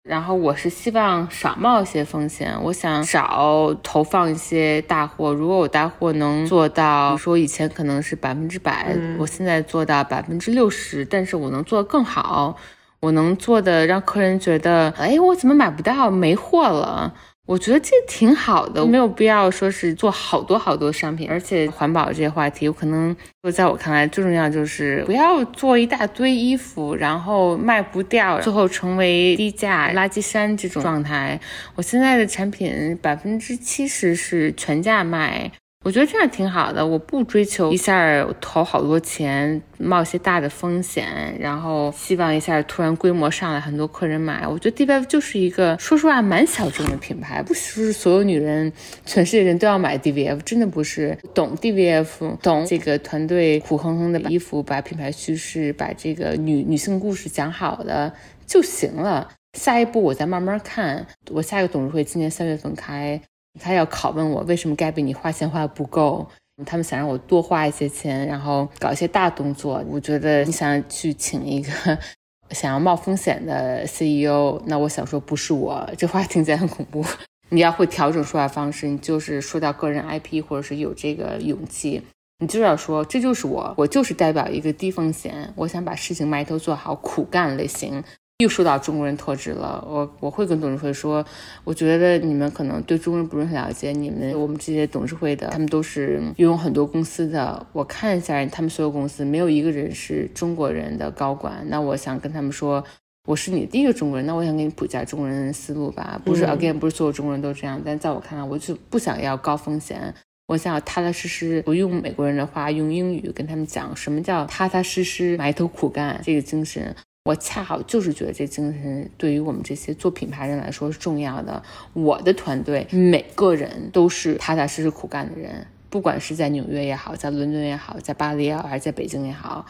[0.04, 5.34] 然后我是希望少冒一些风险，我想少投放一些大货。
[5.34, 12.56] 如果我大货能做到，说以前可能是百分之百，我现在做到百分之六十，但是我能做得更好，
[13.00, 17.12] 我能做的让客人觉得，哎，我怎么买不到，没货了。
[17.48, 23.16] 我觉得这挺好的，没有必要说是做好多好多商品，而且环保这些话题，可能
[23.50, 31.40] 在我看来最重要就是不要做一大堆衣服，然后卖不掉，最后成为低价垃圾山这种状态。
[31.74, 35.50] 我现在的产品百分之七十是全价卖。
[35.88, 44.46] 我觉得这样挺好的，我不追求一下投好多钱，冒一些大的风险，然后希望一下突然规模上来，很多客人买。
[44.46, 48.70] 我觉得 D V F 就是一个说实话蛮小众的品牌，不是所有女人、
[49.06, 51.16] 全世界人都要买 D V F，真的不是。
[51.32, 58.12] 懂 D V F，懂这个团队苦哼哼的衣服，把品牌叙事、把这个女女性故事讲好的
[58.46, 59.26] 就行了。
[59.58, 63.18] 下一步我再慢慢看，我下一个董事会今年三月份开。
[63.60, 66.26] 他要拷问我为什么盖被你花钱花的不够，
[66.64, 69.84] 他们想让我多花一些钱，然后搞一些大动作。
[69.88, 71.70] 我觉得你想去请一个
[72.50, 77.04] 想要冒风险的 CEO，那我想说不是我，这话听起来很恐怖。
[77.50, 82.02] 你要会调整说话方式，你就是说到个人 IP 或者是有这个勇气，
[82.40, 88.04] 你就要说这就是我，我就是代表一个低风险，我想把事情埋头做好，苦干类型。
[88.38, 91.26] 又说到中国人特质了，我我会跟董事会说，
[91.64, 101.66] 我觉得你们可能对中国人不是很了解，你们我们这些董事会的，他们都是拥有很多公司的，我看一下他们所有公司，没有一个人是中国人的高管。
[101.66, 102.84] 那我想跟他们说，
[103.26, 110.14] 我是你第一个中国人，那我想给你普及下中国人的思路吧，不是 again 不是所有中国人都这样，但在我看来，我就不想要高风险，
[110.46, 116.94] 我想要踏踏实实，不用美国人的话，用英语跟他们讲什么叫踏踏实实埋头苦干这个精神。
[117.28, 121.62] 我恰好就是觉得这精神对于我们这些做品牌人来说是重要的。
[121.92, 129.66] 我的团队每个人都是踏踏实实苦干的人，不管是在纽约也好，在伦敦也好，在巴黎也好，还是在北京也好，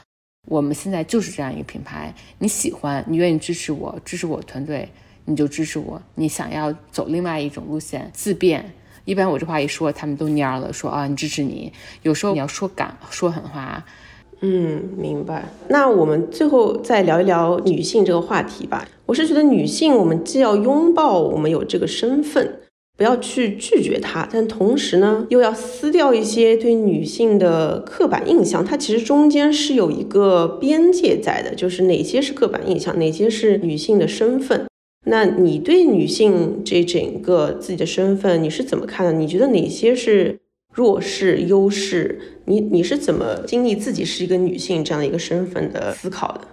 [0.47, 2.15] 我们现在就是这样一个品牌。
[2.39, 4.89] 你喜欢，你愿意支持我，支持我团队，
[5.25, 6.01] 你就支持我。
[6.15, 8.73] 你想要走另外一种路线，自变，
[9.05, 11.73] 一般我这话一说，他们都蔫了，说啊，你支持你。
[12.03, 13.85] 有时候你要说敢说狠话。
[14.41, 15.53] 嗯，明白。
[15.69, 18.87] 那我们最后再聊一聊女性这个话题吧。
[19.07, 22.61] 我是觉得女性，我们既要拥抱我们有这个身份，
[22.97, 28.65] 不要去拒绝它，但同时呢，又要撕掉一些对女性的刻板印象。
[28.65, 34.67] 它其实中间是有一个边界在的，就是哪些是刻板印象，哪些是女性的身份。
[35.07, 39.13] 那你对女性这整个自己的身份，你是怎么看的？
[39.13, 40.39] 你觉得哪些是？
[40.73, 46.49] 弱势、优势，你你是怎么经历自己是一个女性这样的一个身份的思考的？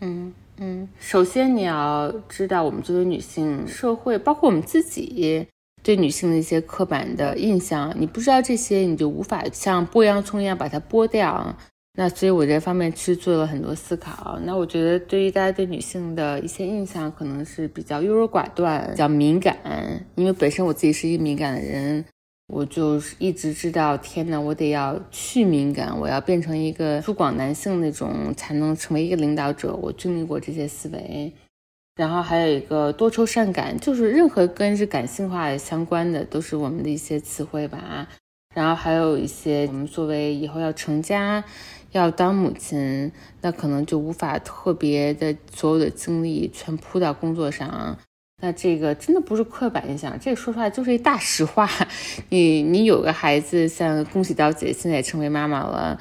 [0.00, 5.46] 嗯嗯，首先你要知道，我们作为女性，社会包括我们自己
[5.82, 11.54] 对女性的一些刻板的印象，你不知道这些，你就无法像剥洋葱一样把它剥掉。
[11.98, 14.38] 那所以我这方面去做了很多思考。
[14.44, 19.56] 那我觉得，对于大家对女性的一些印象，可能是比较优柔寡断、比较敏感，
[20.14, 22.04] 因为本身我自己是一个敏感的人。
[22.48, 29.74] 我就是一直知道，天呐，我得要去敏感，我要变成一个粗犷男性那种，才能成为一个领导者。
[29.74, 31.32] 我经历过这些思维，
[31.96, 38.08] 然后还有一个多愁善感，就是任何跟是感性化相关的，都是我们的一些词汇吧。
[38.54, 41.44] 然后还有一些，我们作为以后要成家、
[41.90, 43.10] 要当母亲，
[43.42, 47.98] 那可能就无法特别的所有的精力全扑到工作上。
[48.40, 51.68] 那这个真的不是刻板印象，这个说出来就是一大实话。
[52.28, 55.98] 你你有个孩子，像恭喜刀姐现在也成为妈妈了。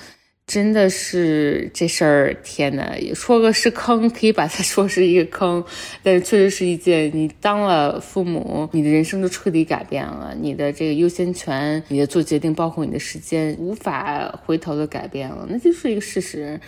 [0.47, 5.65] 真的是这事儿，天呐，说个是坑，可以把它说是一个坑，
[6.03, 16.59] 但确实是一件，你当了父母，你的人生就彻底改变了，你的这个优先权，你的做决定，包括你的时间，无法回头的改变了，那就是一个事实。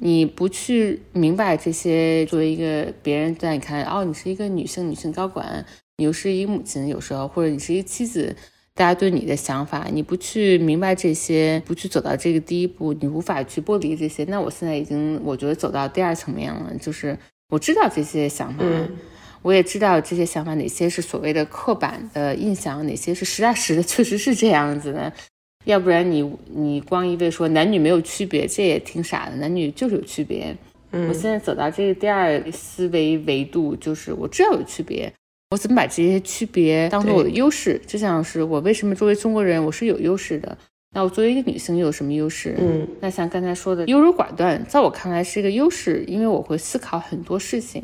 [0.00, 5.64] 你不去明白这些，作为一个别人在你看，哦，你是一个女性，女性高管，
[5.98, 8.34] 你又是一个母亲，有时候或者你是一个妻子。
[8.72, 14.24] 大家对你的想法，你不去明白这些，不去走到这个第一步，你无法去剥离这些。
[14.24, 17.18] 那我现在已经，我觉得走到第二层面了，就是
[17.50, 18.64] 我知道这些想法，
[19.42, 25.12] 我也知道这些想法哪些是所谓的刻板的印象，哪些是实打实的，确实是这样子的。
[25.64, 29.36] 要不然你你光一味说男女没有区别，这也挺傻的。
[29.36, 30.56] 男女就是有区别。
[30.92, 35.12] 嗯我现在走到这个第二思维维度，就是我知道有区别。
[35.50, 37.80] 我怎么把这些区别当做我的优势？
[37.86, 40.56] 就像是我为什么作为中国人我是有优势的？
[40.92, 42.56] 那我作为一个女性又有什么优势？
[42.58, 47.82] 嗯，那像刚才说的优柔寡断，在我看来是一个优势，因为我会思考很多事情，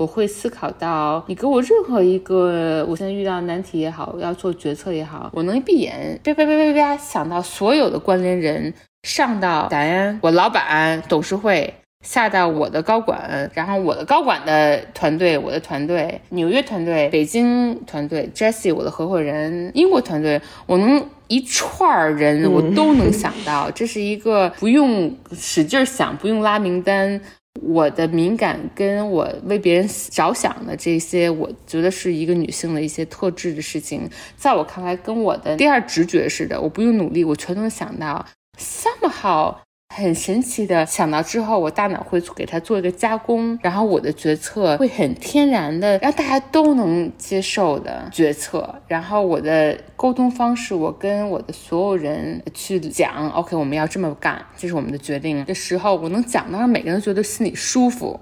[0.00, 8.72] 我会思考到你给我任何一个我现在遇到难题也好，要做决策也好，我能一闭眼啪啪啪啪啪想到所有的关联人，
[9.02, 11.74] 上到达安，我老板，董事会。
[12.02, 27.20] 下到我的高管，然后我的高管的团队，我的团队，纽约团队，北京团队，Jesse 我的合伙人，英国团队，我能一串人我都能想到，这是一个不用使劲想，不用拉名单，
[27.62, 38.24] 我的敏感跟我为别人着想的这些，我觉得是一个女性的一些特质的事情，在我看来跟我的第二直觉似的，我不用努力，我全都能想到
[38.58, 39.56] ，somehow。
[39.92, 48.80] 很神奇的想到之后，我大脑会给它做一个加工，然后我的决策会很天然的让大家都能接受的决策。
[48.86, 58.20] 然后我的沟通方式，我跟我的所有人去讲，OK，我们要这么干，这是我们的决定的时候，我能讲到让每个人都觉得心里舒服，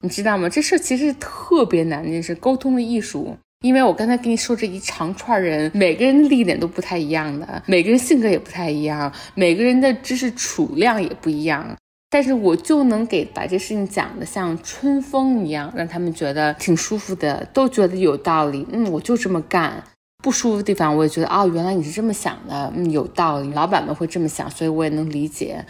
[0.00, 0.48] 你知道吗？
[0.48, 3.36] 这事其实特别难，这是沟通的艺术。
[3.62, 11.76] 因为我刚才跟你说这一长串人，每个人的立点都不太一样的，每个人性格也不太一样，每个人的知识储量也不一样，
[12.10, 18.66] 但是我就能给把这事情讲的像春风一样，让他们觉得挺舒服的，都觉得有道理。
[18.70, 19.82] 嗯，我就这么干。
[20.22, 23.52] 不舒服的地方，我也觉得哦，原来你是这么想的，嗯，有道理。
[23.54, 25.64] 老板们会这么想，所以我也能理解。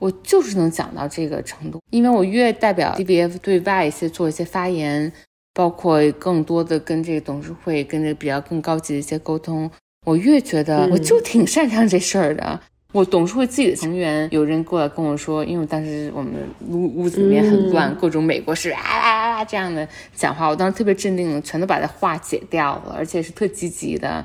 [0.00, 5.12] 我就是能讲到这个程度，因为我越代表 DBF 对外一些做一些发言。
[5.52, 9.70] 包括更多的跟这个董事会、跟这比较更高级的一些沟通，
[10.06, 12.60] 我越觉得我就挺擅长这事儿的。
[12.92, 16.34] 我董事会自己的成员有人过来跟我说，因为当时我们
[16.68, 24.24] 屋屋子里面很乱，各种美国式啊啊啊这样的讲话，我当时特别镇定，全都把它化解掉了，而且是特积极的。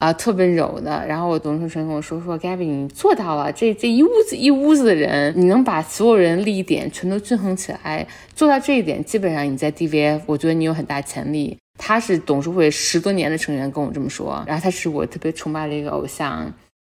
[0.00, 1.06] 啊，特温柔的。
[1.06, 3.52] 然后我董事长跟我说说，Gabby，你做到了。
[3.52, 11.54] 这这一屋子一屋子的人，你能把所有人利益点全都均衡起来，做到这一点，基本上你在 DVF，我觉得你有很大潜力。
[11.78, 14.42] 他是董事会十多年的成员，跟我这么说。
[14.46, 16.50] 然后他是我特别崇拜的一个偶像，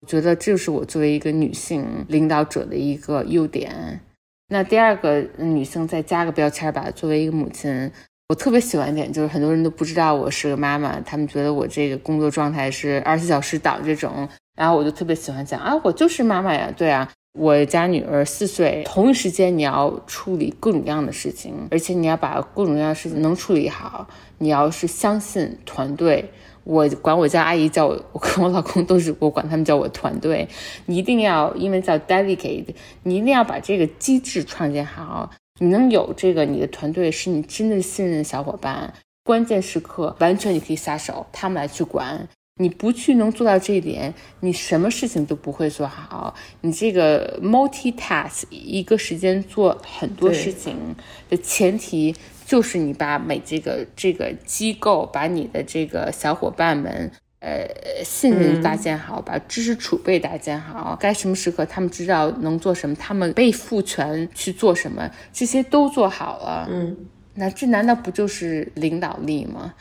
[0.03, 4.01] 我觉得这是我作为一个女性领导者的一个优点。
[4.49, 7.91] 那第二个女性再加个标签吧，作为一个母亲。
[8.31, 24.07] 我特别喜欢一点，就是很多人都不知道我是个妈妈，他们觉得我这个工作状态是二十四小时倒这种，然后我就特别喜欢讲啊，我就是妈妈呀，对啊，我家女儿四岁，同一时间你要处理各种各样的事情，而且你要把各种各样的事情能处理好，
[24.39, 26.31] 你要是相信团队，
[26.63, 30.49] 我管我家阿姨叫我， 我跟我老公都是我管他们叫我团队，
[30.87, 32.73] 你一定要因为叫 delegate，
[33.03, 35.29] 你一定要把这个机制创建好。
[35.63, 42.27] 你能有这个，你的团队是你真的信任的小伙伴，关键时刻完全你可以撒手，他们来去管。
[42.57, 46.35] 你不去能做到这一点，你什么事情都不会做好。
[46.63, 50.97] 你这个 multitask 一个时间做很多事情
[51.29, 52.15] 的前提，
[52.47, 57.11] 就是你把每这个这个机构，把你的这个小伙伴们。
[57.41, 57.67] 呃，
[58.05, 66.69] 信任搭建好，把知识储备搭建好，该什么时刻他们知道能做什么，他们被赋权去做什么，这些都做好了。
[66.71, 66.95] 嗯，
[67.35, 69.75] 那这难道不就是领导力吗？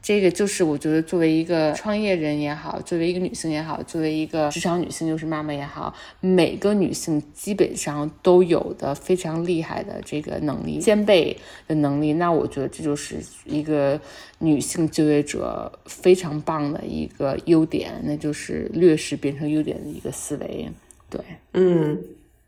[0.00, 11.36] 这个就是我觉得，作为一个创业人也好，作为一个女性也好，作为一个职场女性又是妈妈也好，每个女性基本上都有的非常厉害的这个能力，兼备
[11.66, 12.12] 的能力。
[12.14, 14.00] 那我觉得这就是一个
[14.38, 20.70] 女性就业者非常棒的一个优点，那就是劣势变成优点的一个思维。
[21.10, 21.20] 对，
[21.52, 22.00] 嗯。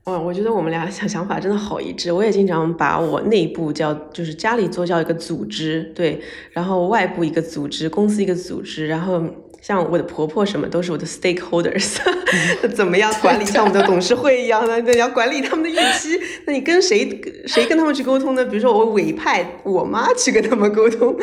[0.05, 2.11] 哇，我觉得我们俩想想法真的好一致。
[2.11, 6.21] 我也经常把我内部叫，就是家里做叫一个组织，对，
[6.53, 9.23] 然后外部一个组织，公司一个组织，然后
[9.61, 11.99] 像我的婆婆什么都是我的 stakeholders，
[12.75, 18.43] 怎么样管理像我们的董事会一样的，你要管理他们的预期，那你跟谁谁跟他们去沟通呢？
[18.47, 21.15] 比如说我委派我妈去跟他们沟通，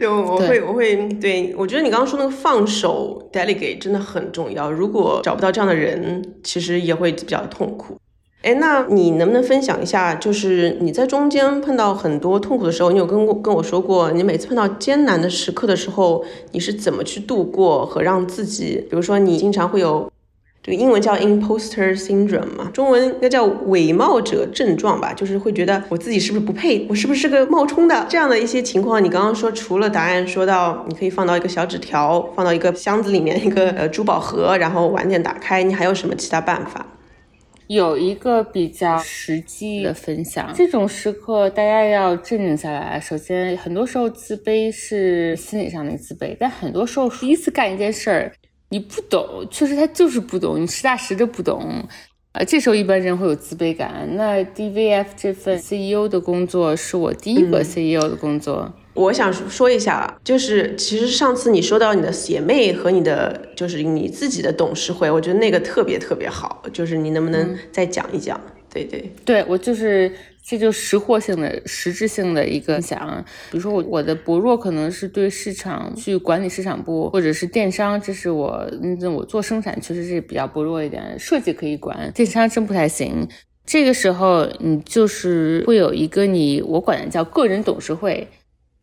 [0.00, 4.70] 就我会我会对我觉得你刚刚说那个放手 delegate 真的很重要。
[4.70, 7.96] 如果找不到这样的人，其实也会比较痛苦。
[8.42, 20.08] 哎，那你能不能分享一下，就是你在中间碰到很多痛苦的时候，你有跟我跟我说过，你每次碰到艰难的时刻的时候，你是怎么去度过和让自己，比如说你经常会有
[20.62, 29.02] 这个英文叫 imposter syndrome 嘛，中文应该叫伪冒者症状吧，就是会觉得我自己是不是不配，我是不是个冒充的这样的一些情况。
[29.02, 36.86] 你刚刚说除了答案说到你可以放到一个小纸条，放到一个箱子里面，一个呃珠宝盒，然后晚点打开，你还有什么其他办法？
[37.68, 43.00] 有一个比较实际的分享，这种时刻大家要镇定下来。
[43.00, 48.32] 首先，很多时候自卑是心理上的自卑，但很多时候第一次干一件事儿，
[48.68, 51.84] 你不懂，确实他就是不懂，你实打实的不懂，
[52.32, 54.08] 啊，这时候一般人会有自卑感。
[54.14, 58.72] 那 DVF 这份 CEO 的工作是我第一个 CEO 的工作。
[58.96, 68.40] 我想说一下，就是其实上次你说到你的姐妹和你的，就是你自己的董事会，我觉得那个特别特别好，就是你能不能再讲一讲？
[68.72, 70.10] 对对对，我就是
[70.44, 83.26] 这就识货性的、实质性的一个想，比如说我我的薄弱可能是对市场去管理市场部或者是电商，这是我嗯我做生产确实是比较薄弱一点，设计可以管，电商真不太行。
[83.64, 88.28] 这个时候你就是会有一个你我管的叫个人董事会。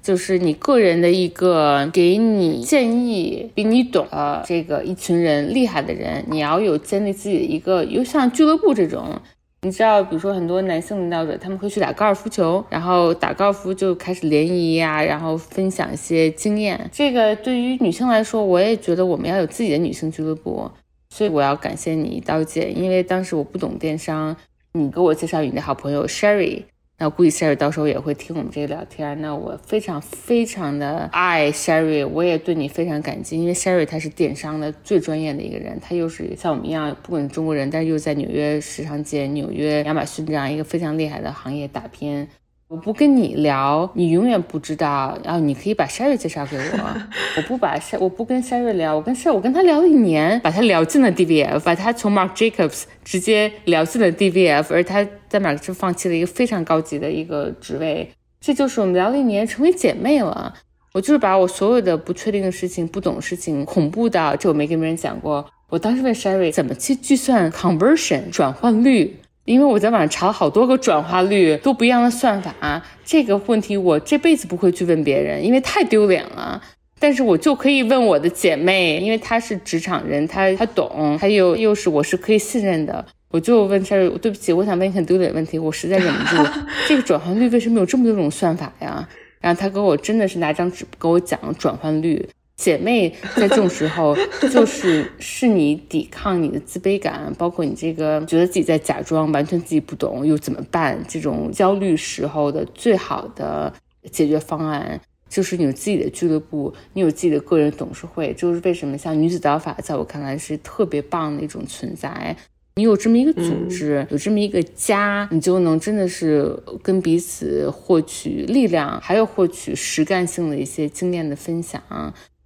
[0.03, 9.19] 就是你个人的一个给你建议、比你懂的这个一群人厉害的人，你要有建立自己的一个，又像俱乐部这种。
[9.61, 16.89] 你知道，比如说很多男性领导者，他们会去打高尔夫球，然后打高尔夫就开始联谊呀，然后分享一些经验。
[16.91, 20.69] 这个对于女性来说，我也觉得我们要有自己的女性俱乐部。
[21.09, 24.35] 所以我要感谢你，刀姐，因为当时我不懂电商，
[24.73, 26.63] 你给我介绍你的好朋友 Sherry。
[26.97, 29.19] 那估计 Sherry 到时候也会听我们这个聊天。
[29.19, 42.27] 那我非常非常的爱 Sherry，我也对你非常感激，因为 Sherry 他是电商的最专业的一个人，他又是像我们一样，不管中国人，但是又在纽约时尚界、纽约亚马逊这样一个非常厉害的行业打拼。
[42.73, 45.15] 我不跟你聊，你永远不知道。
[45.23, 47.01] 然后你可以把 Sherry 介绍给我。
[47.37, 58.09] 我不把 Sh，我不跟 Sherry 聊，我跟 Sher，我跟他聊了一年，把他聊进了 DVF，把他从 Mark Jacobs 直接聊进了 DVF，而他在 Mark 就放弃了一个非常高级的一个职位。
[58.41, 60.51] 这就是我们聊了一年，成为姐妹了。
[60.93, 65.45] 我就是把我所有的不确定的事情、不懂的事情、恐怖的，这我没跟别人讲过。
[65.69, 69.19] 我当时问 Sherry 怎么去计算 conversion 转换率。
[69.45, 76.61] 因为我在网上查了好多个转化率都不一样的算法，这个问题我这辈子不会去问别人，因为太丢脸了。
[76.97, 83.89] 但是我就可以问我的姐妹，因为她是职场人，她她懂，还有又是我是可以信任的，我就问她，
[84.21, 86.49] 对不起，我想问一个很丢脸的问题，我实在忍不住，
[86.87, 89.05] 这个转换率为什么有这么多种算法呀？
[89.41, 92.29] 然后她给我真的是拿张纸给我讲转换率。
[92.55, 94.15] 姐妹在这种时候，
[94.51, 101.03] 就是是你抵抗你的自卑感，包括你这个觉得自己在假装，完全自己不懂又怎么办？
[101.07, 103.73] 这种焦虑时候的最好的
[104.11, 108.33] 解决方案，就是你有自己的俱乐部，你有自己的个人董事会。
[108.33, 112.35] 就是为什么像女子刀法，在我看来是特别棒的一种存在。
[112.75, 121.81] 你有这么一个组织，有这么一个家，你就能真的是跟彼此获取力量，还有获取实干性的一些经验的分享。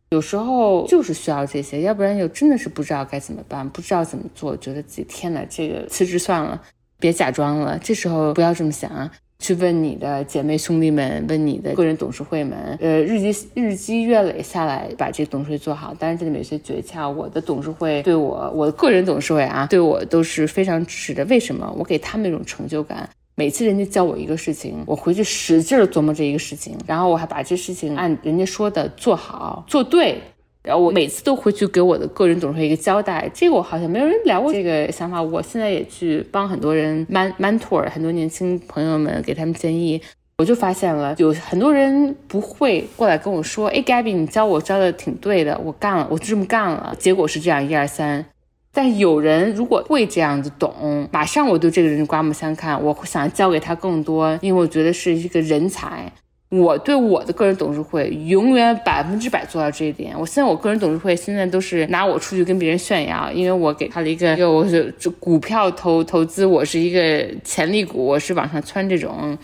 [0.10, 6.62] 有时候就是需要这些，要不然就真的是不知道该怎么办，不知道怎么做，觉得自己天哪，这个辞职算了，
[6.99, 7.78] 别假装了。
[7.84, 15.93] 这时候不要这么想啊，去问你的姐妹兄弟们，问你的个人董事会们，呃，日积日积月累下来，把这个董事会做好。
[15.99, 21.26] 当然这里面有些诀窍，我的董事会对我，我的个人董事会啊，对我都是非常支持的。
[21.26, 21.70] 为什么？
[21.78, 23.10] 我给他们一种成就感。
[23.40, 30.20] 每次人家教我一个事情，我回去使劲琢磨这一个事情，然后我还把这事情按人家说的做好做对，
[30.64, 33.30] 然后我每次都会去给我的个人董事会一个交代。
[33.32, 40.02] 这个我好像没有人聊过这个想法，我现在也去帮很多人 man mentor 很多年轻朋友们给他们建议。
[40.40, 48.26] 我就发现了有很多人不会过来跟我说，哎，Gabby，你教我教的挺对的，我干了，我就这么干了，结果是这样，一二三。
[48.78, 56.12] 但有人如果会这样子懂，马上我对这个人刮目相看，我会想教给他更多，因为我觉得是一个人才。
[56.49, 60.13] 我对我的个人董事会永远百分之百做到这一点。
[60.16, 69.36] 我现在我个人董事会现在都是拿我出去跟别人炫耀，因为我给他了一个，就我是就股票投投资，我是一个潜力股，我是往上窜这种。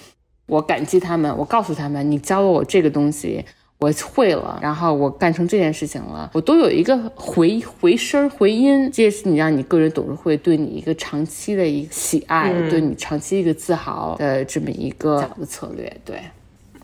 [0.46, 3.44] 我感激他们，我告诉他们，你教了我这个东西，
[3.84, 16.18] 我会了，然后我干成这件事情了，我都有一个回回声回音，这也是你让你个人董事会对你一个长期的一个喜爱，对你长期一个自豪的这么一个讲的策略，对。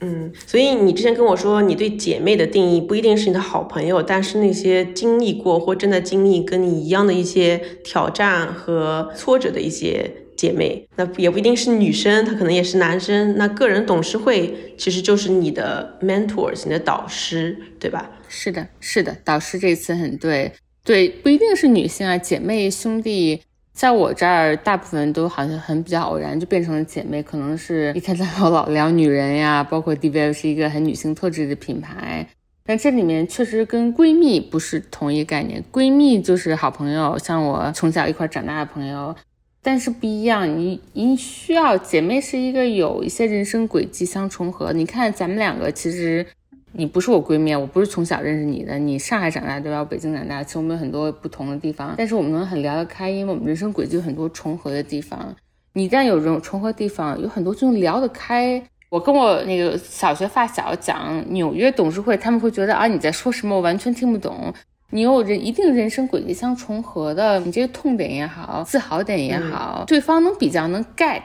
[0.02, 10.10] 嗯，所以你之前跟我说，你对姐妹的定义不一定是你的好朋友，但是那些经历过或正在经历跟你一样的一些挑战和挫折的一些
[10.40, 13.36] 姐妹，那也不一定是女生，她可能也是男生。
[13.36, 18.10] 那个人董事会其实就是你的 mentors，你的导师，对吧？
[18.30, 20.54] 是的，是的，导师这次很对，
[20.86, 23.42] 对，不一定是女性啊，姐妹兄弟。
[23.74, 32.26] 在我这儿，大部分都好像很比较偶然就变成了姐妹，可能是一天在和老聊女人呀，包括 d v f 是一个很女性特质的品牌，
[32.66, 35.64] 但这里面确实跟闺蜜不是同一概念。
[35.72, 39.16] 闺蜜就是好朋友，像我从小一块长大的朋友，
[39.62, 44.74] 但是不一样，你你需要姐妹是一个有一些人生轨迹相重合。
[44.74, 46.26] 你看咱们两个其实。
[46.72, 48.78] 你不是我闺蜜，我不是从小认识你的。
[48.78, 49.80] 你上海长大对吧？
[49.80, 55.36] 我北京长大，其实我们有很多不同的地方，但是我们能很聊得开，因为我们人生轨迹有很多重合的地方。
[55.74, 58.64] 你一旦有这种重合地方，有很多就能聊得开。
[58.92, 64.54] 我跟我那个小学发小讲纽约董事会，他们会觉得啊你在说什么，我完全听不懂。
[64.92, 71.22] 你有人一定人生轨迹相重合的，你这个痛点也好，自豪点也好，对方能比较能 get。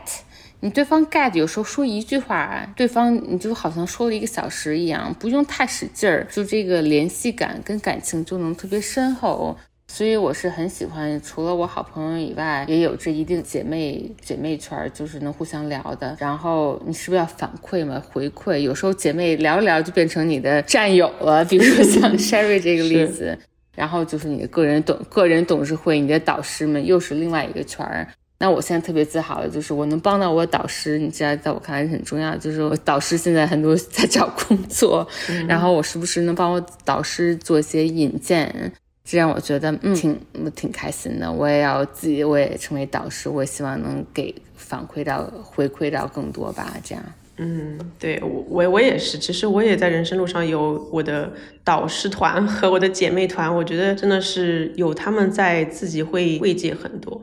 [0.60, 9.56] 你对方 get 有时候说一句话，对方你就好像说了一个小时一样，不用太使劲儿，就这个联系感跟感情就能特别深厚。
[9.86, 16.16] 所以我是很喜欢，除了我好朋友以外，也有这一定姐妹姐妹圈，就是能互相聊的。
[16.18, 18.02] 然后你是不是要反馈嘛？
[18.12, 23.38] 回馈有时候姐妹聊一聊就变成你的战友了，比如说像 Sherry 这个例子。
[23.74, 28.06] 然后就是你的个人董个人董事会，你的导师们又是另外一个圈儿。
[28.36, 32.36] 那我现在特别自豪的就是我能帮到我导师，你知道，在我看来是很重要。
[32.36, 35.06] 就是我导师现在很多 在找工作，
[35.48, 38.72] 然后我时不时能帮我导师做一些引荐，
[39.04, 40.20] 这让我觉得嗯挺
[40.54, 41.30] 挺开心的。
[41.30, 46.76] 我也要自己，我也成为导师，我也希望能给反馈到回馈到更多吧。
[46.82, 47.02] 这样，
[47.36, 51.32] 嗯，对我我我也是，其实我也在人生路上有我的
[51.64, 57.20] 导师团和我的姐妹团，我觉得真的是有他们在，自己会慰藉很多。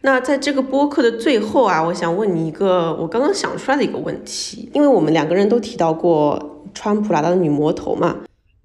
[0.00, 8.16] 那在这个播客的最后啊，我想问你一个我刚刚想出来的一个问题，因为我们两个人都提到过川普拉达的女魔头嘛，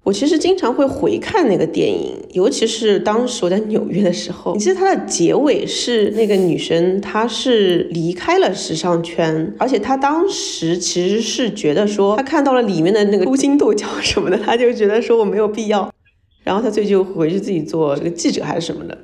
[0.08, 15.92] 我其实经常会回看那个电影，尤其是当时我在纽约的时候，你记得它的结尾是那个女生她是离开了时尚圈，而且她当时其实是觉得说她看到了里面的那个勾心斗角什么的，她就觉得说我没有必要，
[16.42, 18.96] 然后她最后回去自己做这个记者还是什么的。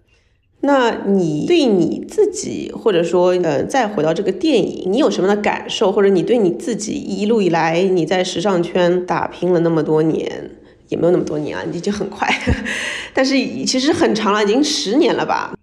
[0.62, 5.92] 那你对你自己，或者说，呃，再回到这个电影，你有什么的感受？
[5.92, 10.50] 或者你对你自己一路以来你在时尚圈打拼了那么多年，
[10.88, 12.28] 也没有那么多年啊，已经很快，
[13.14, 13.34] 但是
[13.64, 15.54] 其实很长了，已经十年了吧？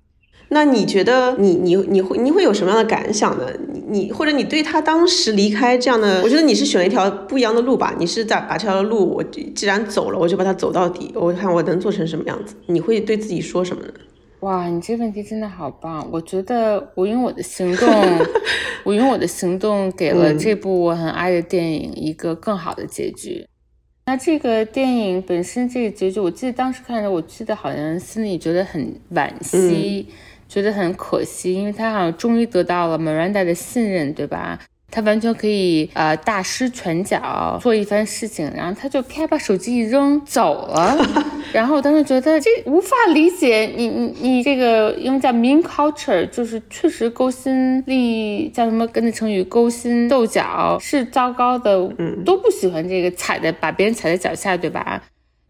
[0.49, 3.45] 那你觉得你你你会你会有什么样的感想呢？
[3.71, 7.95] 你你或者你对他当时离开这样的，我觉得你是选了一条不一样的路吧？
[7.97, 12.53] 你是在把这条路，我既然走了，我就把它走到底，我看我能做成什么样子？
[12.67, 13.89] 你会对自己说什么呢？
[14.41, 16.05] 哇，你这问题真的好棒！
[16.11, 17.87] 我觉得我用我的行动，
[18.83, 23.47] 我用我的行动给了这部我很爱的电影一个更好的结局。
[24.11, 30.05] 那这个电影本身这个结局，我记得当时看着，我记得好像心里觉得很惋惜，
[30.49, 34.59] 觉得很可惜，因为他好像终于得到了 Miranda 的信任，对吧？
[34.91, 40.95] 他完全可以呃大施拳脚做一番事情，然后他就啪把手机一扔走了。
[41.53, 55.01] 然后我当时觉得这无法理解，你你你这个因为叫 mean culture，就是确实勾心立叫什么跟着成语勾心斗角是糟糕的，嗯，都不喜欢这个踩在把别人踩在脚下，对吧？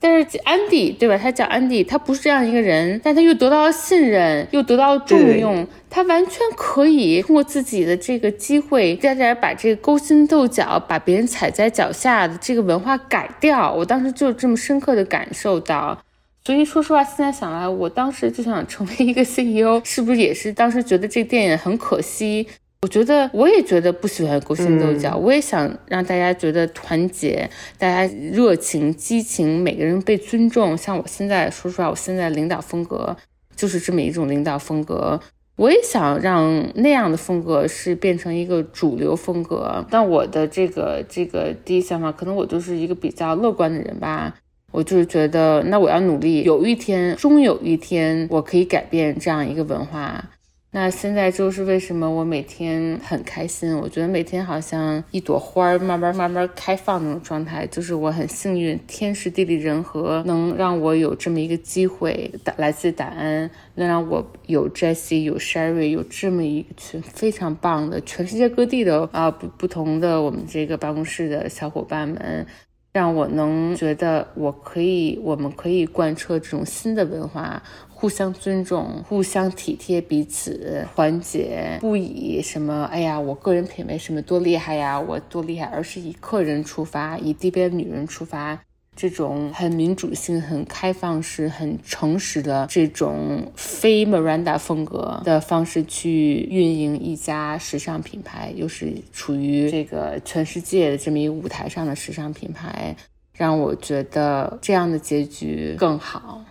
[0.04, 1.16] 但是安迪对吧？
[1.16, 13.72] 他叫安迪，他不是这样一个人，但他又得到了信任，又得到了重用，他完全可以通过自己的这个机会，在这把这个勾心斗角、把别人踩在脚下的这个文化改掉。
[13.72, 16.04] 我当时就这么深刻的感受到，
[16.44, 22.48] 所以说实话，现在想来，我当时就想成为一个 CEO，是不是也是当时觉得这个电影很可惜？
[22.84, 27.48] 我觉得我也觉得不喜欢勾心斗角，我也想让大家觉得团结，
[27.78, 30.76] 大家热情、激情，每个人被尊重。
[30.76, 33.16] 像我现在说出来，我现在领导风格
[33.56, 35.20] 就是这么一种领导风格。
[35.58, 39.86] 我也想让那样的风格是变成一个主流风格。
[39.92, 44.34] 但我的这个这个第一想法，可能我就是一个比较乐观的人吧。
[44.72, 50.32] 我就是觉得，那我要努力，有一天，终有一天，我可以改变这样一个文化。
[50.74, 53.78] 那现在就是为什么我每天很开心？
[53.78, 72.48] 我觉得每天好像一朵花儿慢慢慢慢开放那种状态，就是我很幸运，天时地利人和能让我有这么一个机会，来自达恩，能让我有 Jesse 有 Sherry，有这么一群非常棒的全世界各地的啊不不同的我们这个办公室的小伙伴们。
[72.94, 77.64] 让我能觉得我可以，我们可以贯彻这种新的文化，
[78.02, 88.60] 互相尊重，互相体贴彼此，团结，不以什么哎呀，我个人品味什么多厉害呀，我多厉害，而是以客人出发，以这边女人出发。
[88.96, 102.96] 这种很民主性、很开放式、很诚实的这种非 Miranda 风格的方式去运营一家时尚品牌，又是处于这个全世界的这么一个舞台上的时尚品牌，
[103.36, 106.44] 让我觉得这样的结局更好。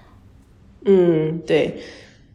[0.84, 1.80] 嗯，对。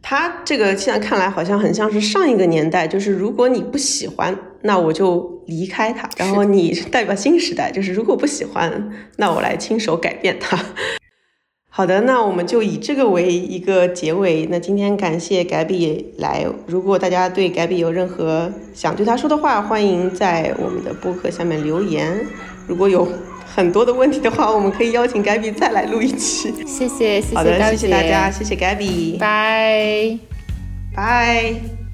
[0.08, 10.56] 他这个现在看来好像很像是上一个年代，就是如果你不喜欢，那我就离开他，然后你代表新时代，就是如果不喜欢，那我来亲手改变它。
[11.68, 14.46] 好的，那我们就以这个为一个结尾。
[14.46, 22.24] 那今天感谢 gaby 来，如果大家对 gaby 有任何想对他说的话，欢迎在我们的播客下面留言。
[22.68, 23.08] 如果有。
[23.56, 26.52] 很多的问题的话，我们可以邀请 Gabby 再来录一期。
[26.66, 30.18] 谢谢，谢谢，好的，谢谢大家，谢谢 Gabby，拜
[30.94, 31.85] 拜。